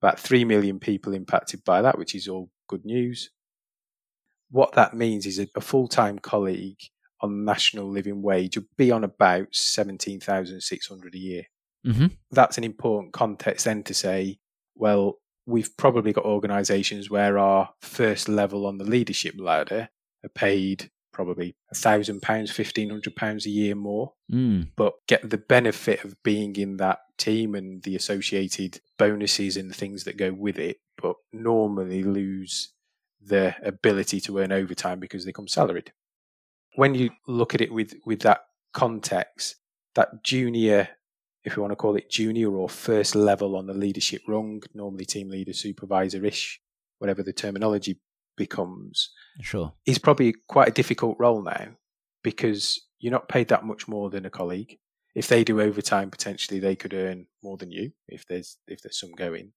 About 0.00 0.18
3 0.18 0.44
million 0.44 0.80
people 0.80 1.12
impacted 1.12 1.64
by 1.64 1.82
that, 1.82 1.98
which 1.98 2.14
is 2.14 2.26
all 2.26 2.50
good 2.68 2.84
news. 2.84 3.30
What 4.52 4.72
that 4.74 4.94
means 4.94 5.26
is 5.26 5.38
a, 5.40 5.48
a 5.56 5.60
full-time 5.60 6.20
colleague 6.20 6.78
on 7.20 7.44
national 7.44 7.88
living 7.90 8.22
wage 8.22 8.56
would 8.56 8.68
be 8.76 8.90
on 8.92 9.02
about 9.04 9.48
17,600 9.54 11.14
a 11.14 11.18
year. 11.18 11.42
Mm-hmm. 11.86 12.06
That's 12.30 12.58
an 12.58 12.64
important 12.64 13.12
context 13.12 13.64
then 13.64 13.82
to 13.84 13.94
say, 13.94 14.38
well, 14.76 15.18
we've 15.46 15.76
probably 15.76 16.12
got 16.12 16.24
organisations 16.24 17.10
where 17.10 17.38
our 17.38 17.70
first 17.80 18.28
level 18.28 18.66
on 18.66 18.78
the 18.78 18.84
leadership 18.84 19.34
ladder 19.38 19.88
are 20.24 20.28
paid 20.28 20.90
probably 21.12 21.54
a 21.70 21.74
thousand 21.74 22.22
pounds, 22.22 22.50
fifteen 22.50 22.88
hundred 22.88 23.14
pounds 23.16 23.44
a 23.46 23.50
year 23.50 23.74
more, 23.74 24.12
Mm. 24.30 24.68
but 24.76 24.94
get 25.06 25.28
the 25.28 25.36
benefit 25.36 26.04
of 26.04 26.14
being 26.22 26.56
in 26.56 26.78
that 26.78 27.00
team 27.18 27.54
and 27.54 27.82
the 27.82 27.94
associated 27.96 28.80
bonuses 28.98 29.56
and 29.58 29.74
things 29.74 30.04
that 30.04 30.16
go 30.16 30.32
with 30.32 30.58
it, 30.58 30.78
but 30.96 31.16
normally 31.32 32.02
lose 32.02 32.72
the 33.24 33.54
ability 33.62 34.20
to 34.20 34.38
earn 34.38 34.52
overtime 34.52 34.98
because 35.00 35.24
they 35.24 35.32
come 35.32 35.48
salaried. 35.48 35.92
When 36.74 36.94
you 36.94 37.10
look 37.26 37.54
at 37.54 37.60
it 37.60 37.72
with 37.72 37.94
with 38.04 38.20
that 38.20 38.40
context, 38.72 39.56
that 39.94 40.24
junior, 40.24 40.88
if 41.44 41.56
you 41.56 41.62
want 41.62 41.72
to 41.72 41.76
call 41.76 41.96
it 41.96 42.10
junior 42.10 42.50
or 42.50 42.68
first 42.68 43.14
level 43.14 43.56
on 43.56 43.66
the 43.66 43.74
leadership 43.74 44.22
rung, 44.26 44.62
normally 44.74 45.04
team 45.04 45.28
leader, 45.28 45.52
supervisor 45.52 46.24
ish, 46.24 46.60
whatever 46.98 47.22
the 47.22 47.32
terminology 47.32 48.00
becomes, 48.36 49.10
Sure. 49.40 49.74
is 49.86 49.98
probably 49.98 50.34
quite 50.48 50.68
a 50.68 50.72
difficult 50.72 51.16
role 51.18 51.42
now 51.42 51.76
because 52.22 52.80
you're 52.98 53.12
not 53.12 53.28
paid 53.28 53.48
that 53.48 53.64
much 53.64 53.86
more 53.86 54.08
than 54.10 54.24
a 54.24 54.30
colleague. 54.30 54.78
If 55.14 55.28
they 55.28 55.44
do 55.44 55.60
overtime, 55.60 56.10
potentially 56.10 56.58
they 56.58 56.74
could 56.74 56.94
earn 56.94 57.26
more 57.42 57.58
than 57.58 57.70
you 57.70 57.92
if 58.08 58.24
there's 58.26 58.56
if 58.66 58.80
there's 58.80 58.98
some 58.98 59.12
going. 59.12 59.52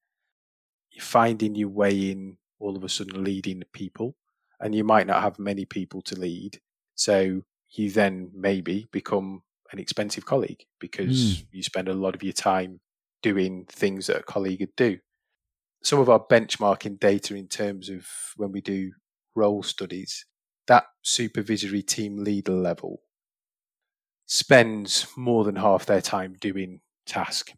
You're 0.92 1.04
finding 1.06 1.56
your 1.56 1.70
way 1.70 2.12
in 2.12 2.38
all 2.60 2.76
of 2.76 2.84
a 2.84 2.90
sudden 2.90 3.24
leading 3.24 3.64
people, 3.74 4.16
and 4.60 4.74
you 4.74 4.84
might 4.84 5.08
not 5.08 5.22
have 5.22 5.40
many 5.40 5.66
people 5.66 6.02
to 6.04 6.20
lead. 6.20 6.60
So 6.96 7.44
you 7.72 7.92
then 7.92 8.32
maybe 8.34 8.88
become 8.92 9.44
an 9.72 9.80
expensive 9.80 10.26
colleague 10.26 10.66
because 10.80 11.40
hmm. 11.40 11.58
you 11.58 11.64
spend 11.64 11.88
a 11.88 11.94
lot 11.94 12.16
of 12.16 12.24
your 12.24 12.34
time 12.34 12.80
doing 13.22 13.66
things 13.68 14.08
that 14.08 14.18
a 14.18 14.24
colleague 14.24 14.60
would 14.60 14.76
do. 14.76 15.00
Some 15.84 16.00
of 16.00 16.10
our 16.10 16.20
benchmarking 16.20 17.00
data 17.00 17.36
in 17.36 17.48
terms 17.48 17.90
of 17.90 18.08
when 18.38 18.52
we 18.52 18.62
do 18.62 18.92
role 19.36 19.64
studies, 19.64 20.26
that 20.68 20.86
supervisory 21.04 21.84
team 21.84 22.24
leader 22.24 22.54
level 22.54 23.02
spends 24.26 25.08
more 25.16 25.44
than 25.44 25.58
half 25.58 25.86
their 25.86 26.02
time 26.02 26.36
doing 26.40 26.82
task. 27.06 27.52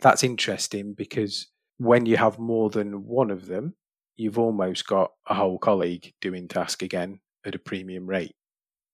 That's 0.00 0.24
interesting 0.24 0.94
because 0.94 1.48
when 1.78 2.06
you 2.06 2.16
have 2.16 2.38
more 2.38 2.70
than 2.70 3.06
one 3.06 3.30
of 3.30 3.46
them, 3.46 3.74
you've 4.16 4.38
almost 4.38 4.86
got 4.86 5.12
a 5.26 5.34
whole 5.34 5.58
colleague 5.58 6.12
doing 6.20 6.48
task 6.48 6.82
again 6.82 7.20
at 7.44 7.54
a 7.54 7.58
premium 7.58 8.06
rate. 8.06 8.34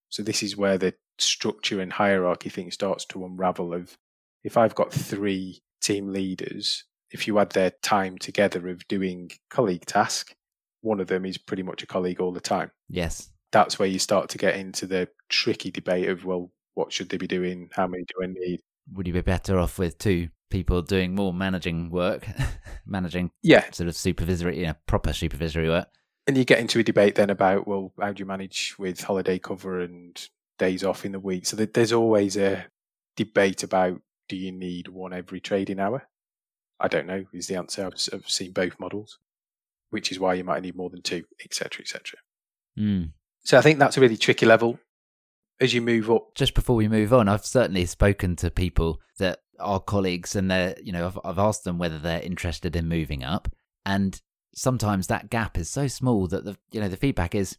So 0.09 0.23
this 0.23 0.43
is 0.43 0.57
where 0.57 0.77
the 0.77 0.93
structure 1.17 1.79
and 1.79 1.93
hierarchy 1.93 2.49
thing 2.49 2.71
starts 2.71 3.05
to 3.05 3.23
unravel 3.25 3.73
of 3.73 3.97
if 4.43 4.57
I've 4.57 4.75
got 4.75 4.91
three 4.91 5.61
team 5.81 6.11
leaders, 6.11 6.85
if 7.11 7.27
you 7.27 7.39
add 7.39 7.51
their 7.51 7.71
time 7.81 8.17
together 8.17 8.69
of 8.69 8.87
doing 8.87 9.31
colleague 9.49 9.85
task, 9.85 10.33
one 10.81 10.99
of 10.99 11.07
them 11.07 11.25
is 11.25 11.37
pretty 11.37 11.63
much 11.63 11.83
a 11.83 11.87
colleague 11.87 12.19
all 12.19 12.31
the 12.31 12.41
time. 12.41 12.71
Yes. 12.89 13.29
That's 13.51 13.77
where 13.77 13.87
you 13.87 13.99
start 13.99 14.29
to 14.29 14.37
get 14.37 14.55
into 14.55 14.87
the 14.87 15.09
tricky 15.29 15.71
debate 15.71 16.09
of, 16.09 16.25
well, 16.25 16.51
what 16.73 16.91
should 16.91 17.09
they 17.09 17.17
be 17.17 17.27
doing? 17.27 17.69
How 17.73 17.85
many 17.85 18.03
do 18.03 18.23
I 18.23 18.27
need? 18.27 18.61
Would 18.93 19.07
you 19.07 19.13
be 19.13 19.21
better 19.21 19.59
off 19.59 19.77
with 19.77 19.97
two 19.97 20.29
people 20.51 20.81
doing 20.83 21.15
more 21.15 21.33
managing 21.33 21.89
work, 21.89 22.27
managing 22.85 23.31
Yeah. 23.41 23.69
sort 23.71 23.87
of 23.89 23.95
supervisory, 23.95 24.59
you 24.59 24.67
know, 24.67 24.75
proper 24.85 25.13
supervisory 25.13 25.69
work? 25.69 25.87
And 26.27 26.37
you 26.37 26.45
get 26.45 26.59
into 26.59 26.79
a 26.79 26.83
debate 26.83 27.15
then 27.15 27.31
about, 27.31 27.67
well, 27.67 27.93
how 27.99 28.13
do 28.13 28.19
you 28.19 28.25
manage 28.27 28.75
with 28.77 29.01
holiday 29.01 29.39
cover 29.39 29.79
and 29.79 30.21
days 30.59 30.83
off 30.83 31.03
in 31.03 31.13
the 31.13 31.19
week? 31.19 31.47
So 31.47 31.55
there's 31.55 31.91
always 31.93 32.37
a 32.37 32.67
debate 33.15 33.63
about 33.63 34.01
do 34.29 34.35
you 34.35 34.51
need 34.51 34.87
one 34.87 35.13
every 35.13 35.39
trading 35.39 35.79
hour? 35.79 36.07
I 36.79 36.87
don't 36.87 37.07
know, 37.07 37.25
is 37.33 37.47
the 37.47 37.55
answer. 37.55 37.85
I've, 37.85 38.09
I've 38.13 38.29
seen 38.29 38.51
both 38.51 38.79
models, 38.79 39.19
which 39.89 40.11
is 40.11 40.19
why 40.19 40.35
you 40.35 40.43
might 40.43 40.61
need 40.61 40.75
more 40.75 40.89
than 40.89 41.01
two, 41.01 41.23
etc., 41.43 41.81
etc. 41.81 42.19
Mm. 42.77 43.11
So 43.43 43.57
I 43.57 43.61
think 43.61 43.79
that's 43.79 43.97
a 43.97 44.01
really 44.01 44.17
tricky 44.17 44.45
level 44.45 44.79
as 45.59 45.73
you 45.73 45.81
move 45.81 46.09
up. 46.09 46.33
Just 46.35 46.53
before 46.53 46.75
we 46.75 46.87
move 46.87 47.13
on, 47.13 47.27
I've 47.27 47.45
certainly 47.45 47.85
spoken 47.85 48.35
to 48.37 48.49
people 48.49 48.99
that 49.19 49.39
are 49.61 49.79
colleagues, 49.79 50.35
and 50.35 50.49
they're, 50.49 50.75
you 50.81 50.91
know, 50.91 51.07
I've, 51.07 51.19
I've 51.23 51.39
asked 51.39 51.63
them 51.63 51.77
whether 51.77 51.99
they're 51.99 52.21
interested 52.21 52.75
in 52.75 52.87
moving 52.87 53.23
up, 53.23 53.47
and 53.85 54.19
sometimes 54.53 55.07
that 55.07 55.29
gap 55.29 55.57
is 55.57 55.69
so 55.69 55.87
small 55.87 56.27
that 56.27 56.43
the, 56.45 56.57
you 56.71 56.81
know, 56.81 56.89
the 56.89 56.97
feedback 56.97 57.33
is, 57.35 57.57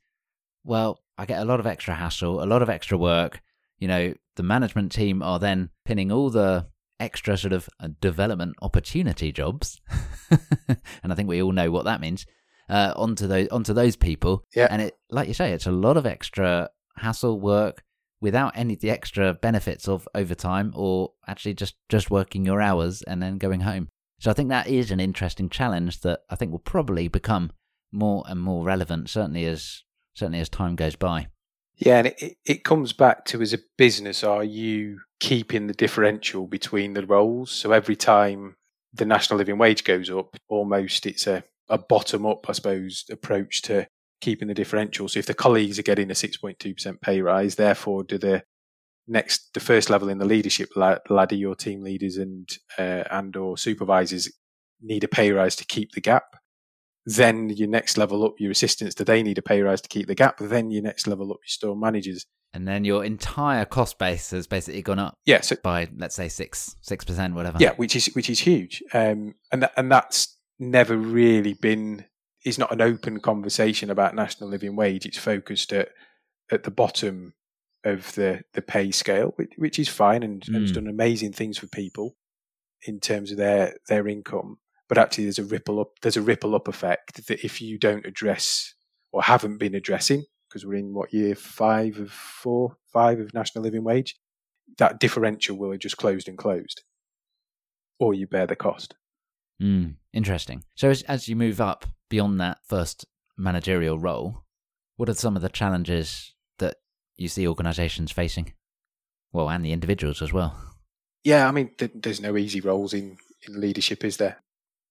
well, 0.65 1.01
I 1.19 1.25
get 1.27 1.41
a 1.41 1.45
lot 1.45 1.61
of 1.61 1.67
extra 1.67 1.95
hassle, 1.95 2.43
a 2.43 2.47
lot 2.47 2.62
of 2.62 2.69
extra 2.71 2.97
work. 2.99 3.41
You 3.79 3.88
know, 3.88 4.15
the 4.37 4.43
management 4.43 4.93
team 4.93 5.23
are 5.23 5.38
then 5.38 5.71
pinning 5.85 6.12
all 6.12 6.31
the 6.31 6.67
extra 7.01 7.37
sort 7.37 7.53
of 7.53 7.69
uh, 7.81 7.88
development 8.01 8.55
opportunity 8.62 9.33
jobs, 9.33 9.81
and 11.03 11.12
I 11.12 11.15
think 11.15 11.29
we 11.29 11.43
all 11.43 11.53
know 11.53 11.71
what 11.71 11.85
that 11.87 12.01
means. 12.01 12.27
Uh, 12.69 12.93
onto 12.97 13.27
those 13.27 13.49
onto 13.49 13.75
those 13.75 13.97
people, 13.97 14.45
Yeah. 14.55 14.69
and 14.71 14.81
it, 14.81 14.97
like 15.11 15.29
you 15.29 15.35
say, 15.35 15.53
it's 15.53 15.67
a 15.67 15.73
lot 15.73 15.97
of 15.97 16.07
extra 16.07 16.71
hassle 16.97 17.38
work 17.41 17.83
without 18.22 18.56
any 18.56 18.74
of 18.74 18.80
the 18.80 18.90
extra 18.90 19.35
benefits 19.35 19.88
of 19.88 20.08
overtime 20.14 20.72
or 20.74 21.12
actually 21.26 21.52
just 21.52 21.74
just 21.90 22.11
working 22.11 22.46
your 22.46 22.62
hours 22.62 23.02
and 23.02 23.22
then 23.22 23.37
going 23.37 23.61
home. 23.61 23.88
So 24.20 24.30
I 24.30 24.35
think 24.35 24.48
that 24.48 24.68
is 24.68 24.92
an 24.92 25.00
interesting 25.00 25.50
challenge 25.50 26.00
that 26.00 26.20
I 26.30 26.37
think 26.37 26.52
will 26.52 26.61
probably 26.61 27.08
become 27.08 27.50
more 27.90 28.24
and 28.28 28.40
more 28.40 28.64
relevant, 28.64 29.11
certainly 29.11 29.44
as 29.44 29.82
certainly 30.14 30.38
as 30.38 30.48
time 30.48 30.76
goes 30.76 30.94
by. 30.94 31.26
Yeah, 31.76 31.98
and 31.98 32.06
it, 32.06 32.37
it 32.44 32.64
comes 32.64 32.92
back 32.92 33.24
to 33.26 33.42
as 33.42 33.52
a 33.52 33.58
business, 33.76 34.22
are 34.22 34.44
you 34.44 35.00
keeping 35.18 35.66
the 35.66 35.74
differential 35.74 36.46
between 36.46 36.92
the 36.92 37.04
roles? 37.04 37.50
So 37.50 37.72
every 37.72 37.96
time 37.96 38.54
the 38.94 39.04
national 39.04 39.38
living 39.38 39.58
wage 39.58 39.82
goes 39.82 40.08
up, 40.08 40.37
almost 40.48 41.06
it's 41.06 41.26
a, 41.26 41.42
a 41.68 41.78
bottom 41.78 42.24
up, 42.24 42.48
I 42.48 42.52
suppose, 42.52 43.04
approach 43.11 43.62
to 43.62 43.88
keeping 44.22 44.48
the 44.48 44.54
differential. 44.54 45.08
So 45.08 45.18
if 45.18 45.26
the 45.26 45.35
colleagues 45.35 45.78
are 45.78 45.82
getting 45.82 46.11
a 46.11 46.14
6.2% 46.14 47.00
pay 47.02 47.20
rise, 47.20 47.56
therefore 47.56 48.04
do 48.04 48.16
the 48.16 48.44
next, 49.06 49.52
the 49.52 49.61
first 49.61 49.90
level 49.90 50.08
in 50.08 50.16
the 50.18 50.24
leadership 50.24 50.70
la- 50.76 50.98
ladder, 51.11 51.35
your 51.35 51.54
team 51.54 51.82
leaders 51.82 52.16
and, 52.16 52.48
uh, 52.78 53.04
and 53.11 53.37
or 53.37 53.58
supervisors 53.58 54.32
need 54.80 55.04
a 55.04 55.08
pay 55.08 55.30
rise 55.30 55.56
to 55.56 55.66
keep 55.66 55.92
the 55.92 56.00
gap 56.00 56.24
then 57.04 57.50
your 57.50 57.68
next 57.68 57.98
level 57.98 58.24
up, 58.24 58.35
your 58.38 58.52
assistants, 58.52 58.94
do 58.94 59.04
they 59.04 59.22
need 59.22 59.38
a 59.38 59.42
pay 59.42 59.61
rise 59.62 59.80
to 59.80 59.88
keep 59.88 60.06
the 60.06 60.14
gap? 60.14 60.38
Then 60.38 60.70
your 60.70 60.82
next 60.82 61.06
level 61.06 61.32
up, 61.32 61.38
your 61.42 61.48
store 61.48 61.76
managers. 61.76 62.26
And 62.54 62.68
then 62.68 62.85
your 62.85 63.04
entire 63.04 63.64
cost 63.64 63.98
base 63.98 64.30
has 64.30 64.46
basically 64.46 64.82
gone 64.82 64.98
up 64.98 65.16
Yeah, 65.24 65.40
so 65.40 65.56
by 65.62 65.88
let's 65.96 66.14
say 66.14 66.28
six 66.28 66.76
six 66.80 67.04
percent, 67.04 67.35
whatever. 67.35 67.56
yeah, 67.61 67.72
which 67.74 67.96
is 67.96 68.06
which 68.14 68.28
is 68.30 68.38
huge, 68.40 68.82
um, 68.92 69.35
and 69.50 69.62
that, 69.62 69.72
and 69.76 69.90
that's 69.90 70.37
never 70.58 70.96
really 70.96 71.54
been 71.54 72.04
is 72.44 72.59
not 72.59 72.72
an 72.72 72.81
open 72.81 73.20
conversation 73.20 73.90
about 73.90 74.14
national 74.14 74.50
living 74.50 74.76
wage. 74.76 75.07
It's 75.07 75.18
focused 75.18 75.72
at 75.72 75.90
at 76.50 76.64
the 76.64 76.70
bottom 76.70 77.35
of 77.85 78.12
the 78.14 78.42
the 78.52 78.62
pay 78.62 78.90
scale, 78.90 79.33
which, 79.37 79.52
which 79.57 79.78
is 79.78 79.88
fine 79.88 80.22
and, 80.22 80.42
and 80.48 80.62
it's 80.62 80.72
Mm. 80.72 80.76
done 80.76 80.88
amazing 80.88 81.33
things 81.33 81.59
for 81.59 81.66
people 81.66 82.16
in 82.87 83.00
terms 83.00 83.31
of 83.31 83.38
their 83.38 83.76
their 83.88 84.09
income. 84.09 84.59
But 84.88 84.98
actually, 84.98 85.24
there's 85.24 85.38
a 85.38 85.44
ripple 85.44 85.81
up. 85.81 85.92
There's 86.02 86.16
a 86.16 86.22
ripple 86.22 86.55
up 86.55 86.68
effect 86.68 87.26
that 87.26 87.44
if 87.44 87.62
you 87.62 87.78
don't 87.78 88.05
address 88.07 88.74
or 89.12 89.22
haven't 89.22 89.59
been 89.59 89.74
addressing, 89.74 90.24
because 90.48 90.66
we're 90.66 90.74
in 90.74 90.92
what 90.94 91.12
year 91.12 91.35
five 91.35 91.98
of 91.98 92.11
four, 92.11 92.76
five 92.92 93.18
of 93.20 93.33
national 93.33 93.64
living 93.64 93.85
wage, 93.85 94.16
that 94.78 95.00
differential 95.00 95.57
will 95.57 95.70
have 95.70 95.81
just 95.81 95.96
closed 95.96 96.28
and 96.28 96.37
closed, 96.37 96.83
or 97.98 98.14
you 98.14 98.26
bear 98.26 98.46
the 98.46 98.57
cost. 98.57 98.94
Mm, 99.62 99.94
interesting. 100.12 100.64
So 100.74 100.90
as, 100.90 101.02
as 101.02 101.28
you 101.28 101.37
move 101.37 101.61
up 101.61 101.87
beyond 102.12 102.38
that 102.38 102.59
first 102.66 103.07
managerial 103.38 103.98
role, 103.98 104.44
what 104.96 105.09
are 105.09 105.14
some 105.14 105.35
of 105.35 105.40
the 105.40 105.48
challenges 105.48 106.35
that 106.59 106.77
you 107.16 107.27
see 107.27 107.48
organisations 107.48 108.12
facing? 108.12 108.53
Well, 109.33 109.48
and 109.48 109.64
the 109.64 109.72
individuals 109.72 110.20
as 110.20 110.31
well. 110.31 110.55
Yeah, 111.25 111.48
I 111.48 111.53
mean, 111.53 111.70
th- 111.79 111.92
there's 111.94 112.20
no 112.20 112.37
easy 112.37 112.61
roles 112.61 112.92
in, 112.92 113.16
in 113.48 113.59
leadership, 113.59 114.05
is 114.05 114.18
there? 114.18 114.42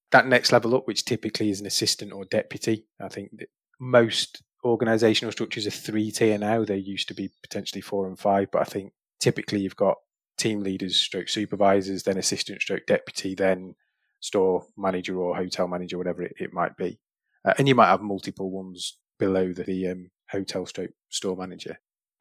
That 0.09 0.25
next 0.25 0.51
level 0.51 0.73
up, 0.73 0.87
which 0.87 1.05
typically 1.05 1.51
is 1.51 1.59
an 1.59 1.67
assistant 1.67 2.11
or 2.11 2.25
deputy, 2.25 2.87
I 2.99 3.07
think 3.07 3.37
that 3.37 3.49
most 3.79 4.41
organisational 4.65 5.31
structures 5.31 5.67
are 5.67 5.71
three 5.71 6.09
tier 6.09 6.39
now. 6.39 6.65
They 6.65 6.77
used 6.77 7.07
to 7.09 7.13
be 7.13 7.29
potentially 7.43 7.81
four 7.81 8.07
and 8.07 8.17
five, 8.17 8.49
but 8.51 8.61
I 8.61 8.65
think 8.65 8.93
typically 9.19 9.59
you've 9.59 9.75
got 9.75 9.97
team 10.39 10.61
leaders, 10.63 10.95
stroke 10.95 11.29
supervisors, 11.29 12.01
then 12.01 12.17
assistant, 12.17 12.63
stroke 12.63 12.87
deputy, 12.87 13.35
then 13.35 13.75
store 14.21 14.65
manager 14.75 15.19
or 15.19 15.35
hotel 15.35 15.67
manager, 15.67 15.99
whatever 15.99 16.23
it, 16.23 16.33
it 16.39 16.51
might 16.51 16.75
be. 16.77 16.99
Uh, 17.45 17.53
and 17.57 17.67
you 17.67 17.75
might 17.75 17.87
have 17.87 18.01
multiple 18.01 18.51
ones 18.51 18.97
below 19.19 19.53
the, 19.53 19.63
the 19.63 19.87
um, 19.89 20.09
hotel 20.29 20.65
stroke 20.65 20.91
store 21.09 21.35
manager. 21.35 21.77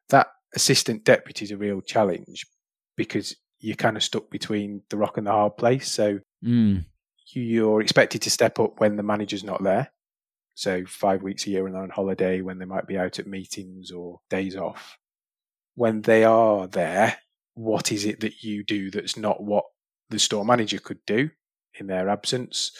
That 0.09 0.27
assistant 0.55 1.03
deputy 1.03 1.45
is 1.45 1.51
a 1.51 1.57
real 1.57 1.81
challenge 1.81 2.45
because 2.97 3.35
you're 3.59 3.75
kind 3.75 3.97
of 3.97 4.03
stuck 4.03 4.29
between 4.29 4.81
the 4.89 4.97
rock 4.97 5.17
and 5.17 5.27
the 5.27 5.31
hard 5.31 5.57
place. 5.57 5.91
So 5.91 6.19
Mm. 6.43 6.85
you're 7.33 7.81
expected 7.81 8.23
to 8.23 8.31
step 8.31 8.57
up 8.59 8.79
when 8.79 8.95
the 8.95 9.03
manager's 9.03 9.43
not 9.43 9.61
there. 9.63 9.91
So 10.55 10.85
five 10.87 11.21
weeks 11.21 11.45
a 11.45 11.51
year 11.51 11.63
when 11.63 11.73
they're 11.73 11.83
on 11.83 11.89
holiday, 11.91 12.41
when 12.41 12.57
they 12.57 12.65
might 12.65 12.87
be 12.87 12.97
out 12.97 13.19
at 13.19 13.27
meetings 13.27 13.91
or 13.91 14.19
days 14.29 14.55
off. 14.55 14.97
When 15.75 16.01
they 16.01 16.23
are 16.23 16.67
there, 16.67 17.17
what 17.53 17.91
is 17.91 18.05
it 18.05 18.21
that 18.21 18.41
you 18.43 18.63
do 18.63 18.89
that's 18.91 19.15
not 19.17 19.43
what 19.43 19.65
the 20.09 20.19
store 20.19 20.43
manager 20.43 20.79
could 20.79 20.99
do 21.05 21.29
in 21.79 21.87
their 21.87 22.09
absence 22.09 22.71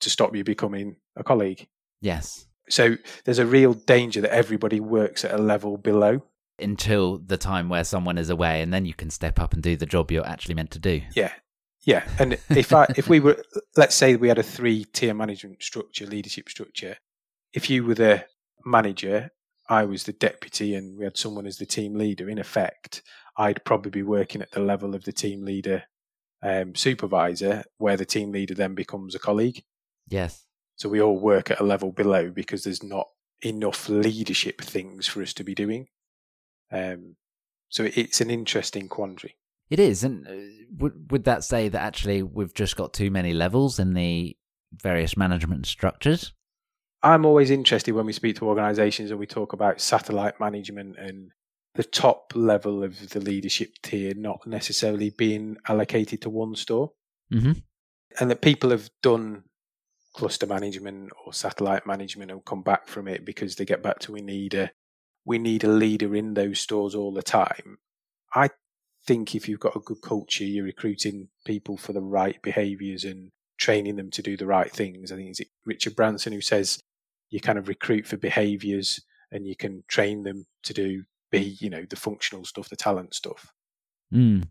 to 0.00 0.08
stop 0.08 0.34
you 0.34 0.44
becoming 0.44 0.96
a 1.16 1.24
colleague? 1.24 1.68
Yes. 2.00 2.46
So 2.68 2.96
there's 3.24 3.38
a 3.38 3.46
real 3.46 3.74
danger 3.74 4.20
that 4.20 4.32
everybody 4.32 4.80
works 4.80 5.24
at 5.24 5.32
a 5.32 5.38
level 5.38 5.76
below. 5.76 6.22
Until 6.58 7.18
the 7.18 7.36
time 7.36 7.68
where 7.68 7.84
someone 7.84 8.18
is 8.18 8.30
away, 8.30 8.60
and 8.62 8.72
then 8.72 8.84
you 8.84 8.94
can 8.94 9.10
step 9.10 9.40
up 9.40 9.54
and 9.54 9.62
do 9.62 9.76
the 9.76 9.86
job 9.86 10.10
you're 10.10 10.26
actually 10.26 10.54
meant 10.54 10.70
to 10.72 10.78
do. 10.78 11.02
Yeah. 11.14 11.32
Yeah. 11.82 12.06
And 12.18 12.38
if 12.50 12.74
I 12.74 12.86
if 12.96 13.08
we 13.08 13.20
were 13.20 13.42
let's 13.76 13.94
say 13.94 14.16
we 14.16 14.28
had 14.28 14.38
a 14.38 14.42
three 14.42 14.84
tier 14.84 15.14
management 15.14 15.62
structure, 15.62 16.06
leadership 16.06 16.48
structure, 16.48 16.96
if 17.52 17.70
you 17.70 17.84
were 17.84 17.94
the 17.94 18.26
manager, 18.64 19.30
I 19.68 19.84
was 19.84 20.04
the 20.04 20.12
deputy 20.12 20.74
and 20.74 20.98
we 20.98 21.04
had 21.04 21.16
someone 21.16 21.46
as 21.46 21.56
the 21.56 21.66
team 21.66 21.94
leader, 21.94 22.28
in 22.28 22.38
effect, 22.38 23.02
I'd 23.36 23.64
probably 23.64 23.90
be 23.90 24.02
working 24.02 24.42
at 24.42 24.50
the 24.50 24.60
level 24.60 24.94
of 24.94 25.04
the 25.04 25.12
team 25.12 25.44
leader 25.44 25.84
um, 26.42 26.74
supervisor, 26.74 27.64
where 27.78 27.96
the 27.96 28.04
team 28.04 28.32
leader 28.32 28.54
then 28.54 28.74
becomes 28.74 29.14
a 29.14 29.18
colleague. 29.18 29.62
Yes. 30.08 30.44
So 30.80 30.88
we 30.88 31.02
all 31.02 31.18
work 31.18 31.50
at 31.50 31.60
a 31.60 31.64
level 31.64 31.92
below 31.92 32.30
because 32.30 32.64
there's 32.64 32.82
not 32.82 33.08
enough 33.42 33.86
leadership 33.90 34.62
things 34.62 35.06
for 35.06 35.20
us 35.20 35.34
to 35.34 35.44
be 35.44 35.54
doing. 35.54 35.88
Um, 36.72 37.16
so 37.68 37.90
it's 37.94 38.22
an 38.22 38.30
interesting 38.30 38.88
quandary. 38.88 39.36
It 39.68 39.78
is, 39.78 40.02
and 40.02 40.26
uh, 40.26 40.64
would 40.78 41.12
would 41.12 41.24
that 41.24 41.44
say 41.44 41.68
that 41.68 41.82
actually 41.82 42.22
we've 42.22 42.54
just 42.54 42.76
got 42.76 42.94
too 42.94 43.10
many 43.10 43.34
levels 43.34 43.78
in 43.78 43.92
the 43.92 44.38
various 44.72 45.18
management 45.18 45.66
structures? 45.66 46.32
I'm 47.02 47.26
always 47.26 47.50
interested 47.50 47.92
when 47.92 48.06
we 48.06 48.14
speak 48.14 48.36
to 48.36 48.48
organisations 48.48 49.10
and 49.10 49.20
we 49.20 49.26
talk 49.26 49.52
about 49.52 49.82
satellite 49.82 50.40
management 50.40 50.96
and 50.98 51.30
the 51.74 51.84
top 51.84 52.32
level 52.34 52.82
of 52.82 53.10
the 53.10 53.20
leadership 53.20 53.74
tier 53.82 54.14
not 54.14 54.46
necessarily 54.46 55.10
being 55.10 55.58
allocated 55.68 56.22
to 56.22 56.30
one 56.30 56.54
store, 56.54 56.92
Mm-hmm. 57.30 57.52
and 58.18 58.30
that 58.30 58.40
people 58.40 58.70
have 58.70 58.88
done 59.02 59.44
cluster 60.14 60.46
management 60.46 61.10
or 61.24 61.32
satellite 61.32 61.86
management 61.86 62.30
and 62.30 62.44
come 62.44 62.62
back 62.62 62.88
from 62.88 63.06
it 63.06 63.24
because 63.24 63.56
they 63.56 63.64
get 63.64 63.82
back 63.82 63.98
to 64.00 64.12
we 64.12 64.20
need 64.20 64.54
a 64.54 64.70
we 65.24 65.38
need 65.38 65.64
a 65.64 65.68
leader 65.68 66.14
in 66.14 66.34
those 66.34 66.60
stores 66.60 66.94
all 66.94 67.12
the 67.12 67.22
time. 67.22 67.78
I 68.34 68.50
think 69.06 69.34
if 69.34 69.48
you've 69.48 69.60
got 69.60 69.76
a 69.76 69.80
good 69.80 70.00
culture, 70.02 70.44
you're 70.44 70.64
recruiting 70.64 71.28
people 71.44 71.76
for 71.76 71.92
the 71.92 72.00
right 72.00 72.40
behaviours 72.42 73.04
and 73.04 73.30
training 73.58 73.96
them 73.96 74.10
to 74.10 74.22
do 74.22 74.36
the 74.36 74.46
right 74.46 74.70
things. 74.70 75.12
I 75.12 75.16
think 75.16 75.30
it's 75.30 75.40
Richard 75.64 75.94
Branson 75.94 76.32
who 76.32 76.40
says 76.40 76.80
you 77.28 77.40
kind 77.40 77.58
of 77.58 77.68
recruit 77.68 78.06
for 78.06 78.16
behaviours 78.16 79.00
and 79.30 79.46
you 79.46 79.54
can 79.54 79.84
train 79.88 80.24
them 80.24 80.46
to 80.64 80.72
do 80.72 81.04
be 81.30 81.56
you 81.60 81.70
know 81.70 81.84
the 81.88 81.96
functional 81.96 82.44
stuff, 82.44 82.68
the 82.68 82.76
talent 82.76 83.14
stuff. 83.14 83.52
Mm. 84.12 84.48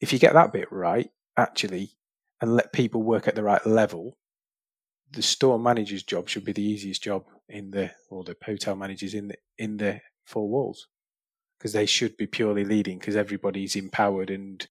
If 0.00 0.12
you 0.12 0.18
get 0.18 0.32
that 0.34 0.52
bit 0.52 0.70
right, 0.70 1.10
actually, 1.36 1.90
and 2.40 2.54
let 2.54 2.72
people 2.72 3.02
work 3.02 3.28
at 3.28 3.34
the 3.34 3.42
right 3.42 3.64
level, 3.66 4.16
the 5.12 5.22
store 5.22 5.58
manager's 5.58 6.02
job 6.02 6.28
should 6.28 6.44
be 6.44 6.52
the 6.52 6.62
easiest 6.62 7.02
job 7.02 7.24
in 7.48 7.70
the 7.70 7.90
or 8.10 8.24
the 8.24 8.36
hotel 8.44 8.76
managers 8.76 9.14
in 9.14 9.28
the 9.28 9.36
in 9.56 9.78
the 9.78 10.00
four 10.24 10.48
walls 10.48 10.88
because 11.58 11.72
they 11.72 11.86
should 11.86 12.16
be 12.16 12.26
purely 12.26 12.64
leading 12.64 12.98
because 12.98 13.16
everybody's 13.16 13.74
empowered 13.74 14.30
and 14.30 14.68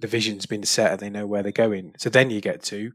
the 0.00 0.06
vision's 0.06 0.46
been 0.46 0.64
set 0.64 0.92
and 0.92 1.00
they 1.00 1.10
know 1.10 1.26
where 1.26 1.42
they're 1.42 1.52
going. 1.52 1.94
So 1.98 2.10
then 2.10 2.30
you 2.30 2.40
get 2.40 2.62
to, 2.64 2.92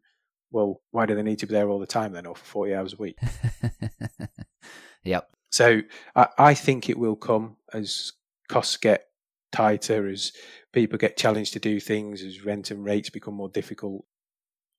well, 0.51 0.81
why 0.91 1.05
do 1.05 1.15
they 1.15 1.23
need 1.23 1.39
to 1.39 1.47
be 1.47 1.53
there 1.53 1.69
all 1.69 1.79
the 1.79 1.88
time 1.88 2.13
then, 2.13 2.25
or 2.25 2.35
for 2.35 2.45
forty 2.45 2.75
hours 2.75 2.93
a 2.93 2.97
week? 2.97 3.17
yep. 5.03 5.29
So 5.49 5.81
I, 6.15 6.27
I 6.38 6.53
think 6.53 6.89
it 6.89 6.99
will 6.99 7.15
come 7.15 7.57
as 7.73 8.13
costs 8.49 8.77
get 8.77 9.05
tighter, 9.51 10.07
as 10.07 10.33
people 10.73 10.97
get 10.97 11.17
challenged 11.17 11.53
to 11.53 11.59
do 11.59 11.79
things, 11.79 12.23
as 12.23 12.43
rent 12.43 12.71
and 12.71 12.83
rates 12.83 13.09
become 13.09 13.35
more 13.35 13.49
difficult. 13.49 14.05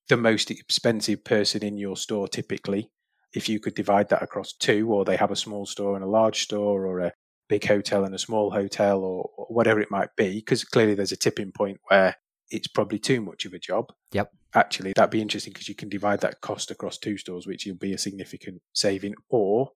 The 0.09 0.17
most 0.17 0.51
expensive 0.51 1.23
person 1.23 1.63
in 1.63 1.77
your 1.77 1.97
store 1.97 2.27
typically, 2.27 2.91
if 3.33 3.49
you 3.49 3.59
could 3.59 3.75
divide 3.75 4.09
that 4.09 4.23
across 4.23 4.53
two, 4.53 4.89
or 4.91 5.03
they 5.03 5.17
have 5.17 5.31
a 5.31 5.35
small 5.35 5.65
store 5.65 5.95
and 5.95 6.03
a 6.03 6.07
large 6.07 6.43
store, 6.43 6.85
or 6.85 6.99
a 6.99 7.13
big 7.49 7.65
hotel 7.65 8.05
and 8.05 8.15
a 8.15 8.19
small 8.19 8.51
hotel, 8.51 8.99
or, 8.99 9.29
or 9.37 9.45
whatever 9.49 9.81
it 9.81 9.91
might 9.91 10.15
be, 10.15 10.35
because 10.35 10.63
clearly 10.63 10.95
there's 10.95 11.11
a 11.11 11.17
tipping 11.17 11.51
point 11.51 11.79
where 11.89 12.15
it's 12.49 12.67
probably 12.67 12.99
too 12.99 13.21
much 13.21 13.45
of 13.45 13.53
a 13.53 13.59
job. 13.59 13.91
Yep. 14.13 14.31
Actually, 14.55 14.93
that'd 14.95 15.11
be 15.11 15.21
interesting 15.21 15.51
because 15.51 15.67
you 15.67 15.75
can 15.75 15.89
divide 15.89 16.21
that 16.21 16.41
cost 16.41 16.71
across 16.71 16.97
two 16.97 17.17
stores, 17.17 17.45
which 17.45 17.65
will 17.65 17.75
be 17.75 17.93
a 17.93 17.97
significant 17.97 18.61
saving, 18.73 19.13
or 19.29 19.71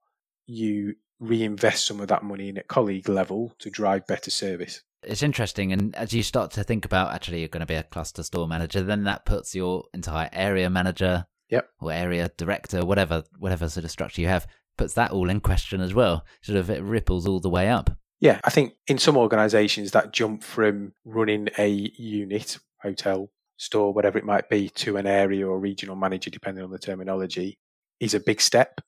you 0.47 0.95
reinvest 1.21 1.85
some 1.85 2.01
of 2.01 2.09
that 2.09 2.23
money 2.23 2.49
in 2.49 2.57
at 2.57 2.67
colleague 2.67 3.07
level 3.07 3.53
to 3.59 3.69
drive 3.69 4.05
better 4.07 4.31
service. 4.31 4.81
It's 5.03 5.23
interesting, 5.23 5.71
and 5.71 5.95
as 5.95 6.13
you 6.13 6.21
start 6.23 6.51
to 6.51 6.63
think 6.63 6.83
about 6.83 7.13
actually 7.13 7.39
you're 7.39 7.47
going 7.47 7.61
to 7.61 7.65
be 7.65 7.75
a 7.75 7.83
cluster 7.83 8.23
store 8.23 8.47
manager, 8.47 8.81
then 8.83 9.05
that 9.05 9.25
puts 9.25 9.55
your 9.55 9.85
entire 9.93 10.29
area 10.33 10.69
manager, 10.69 11.25
Yep. 11.49 11.69
or 11.79 11.91
area 11.91 12.29
director, 12.37 12.85
whatever 12.85 13.23
whatever 13.39 13.67
sort 13.69 13.83
of 13.83 13.91
structure 13.91 14.21
you 14.21 14.27
have, 14.27 14.47
puts 14.77 14.93
that 14.93 15.11
all 15.11 15.29
in 15.29 15.39
question 15.41 15.81
as 15.81 15.93
well. 15.93 16.25
Sort 16.41 16.57
of 16.57 16.69
it 16.69 16.83
ripples 16.83 17.27
all 17.27 17.39
the 17.39 17.49
way 17.49 17.69
up. 17.69 17.89
Yeah, 18.19 18.39
I 18.43 18.51
think 18.51 18.73
in 18.87 18.99
some 18.99 19.17
organisations 19.17 19.91
that 19.91 20.13
jump 20.13 20.43
from 20.43 20.93
running 21.03 21.49
a 21.57 21.67
unit, 21.67 22.59
hotel, 22.81 23.31
store, 23.57 23.93
whatever 23.93 24.19
it 24.19 24.25
might 24.25 24.49
be, 24.49 24.69
to 24.69 24.97
an 24.97 25.07
area 25.07 25.47
or 25.47 25.59
regional 25.59 25.95
manager, 25.95 26.29
depending 26.29 26.63
on 26.63 26.69
the 26.71 26.77
terminology, 26.79 27.57
is 27.99 28.13
a 28.13 28.19
big 28.19 28.39
step 28.39 28.81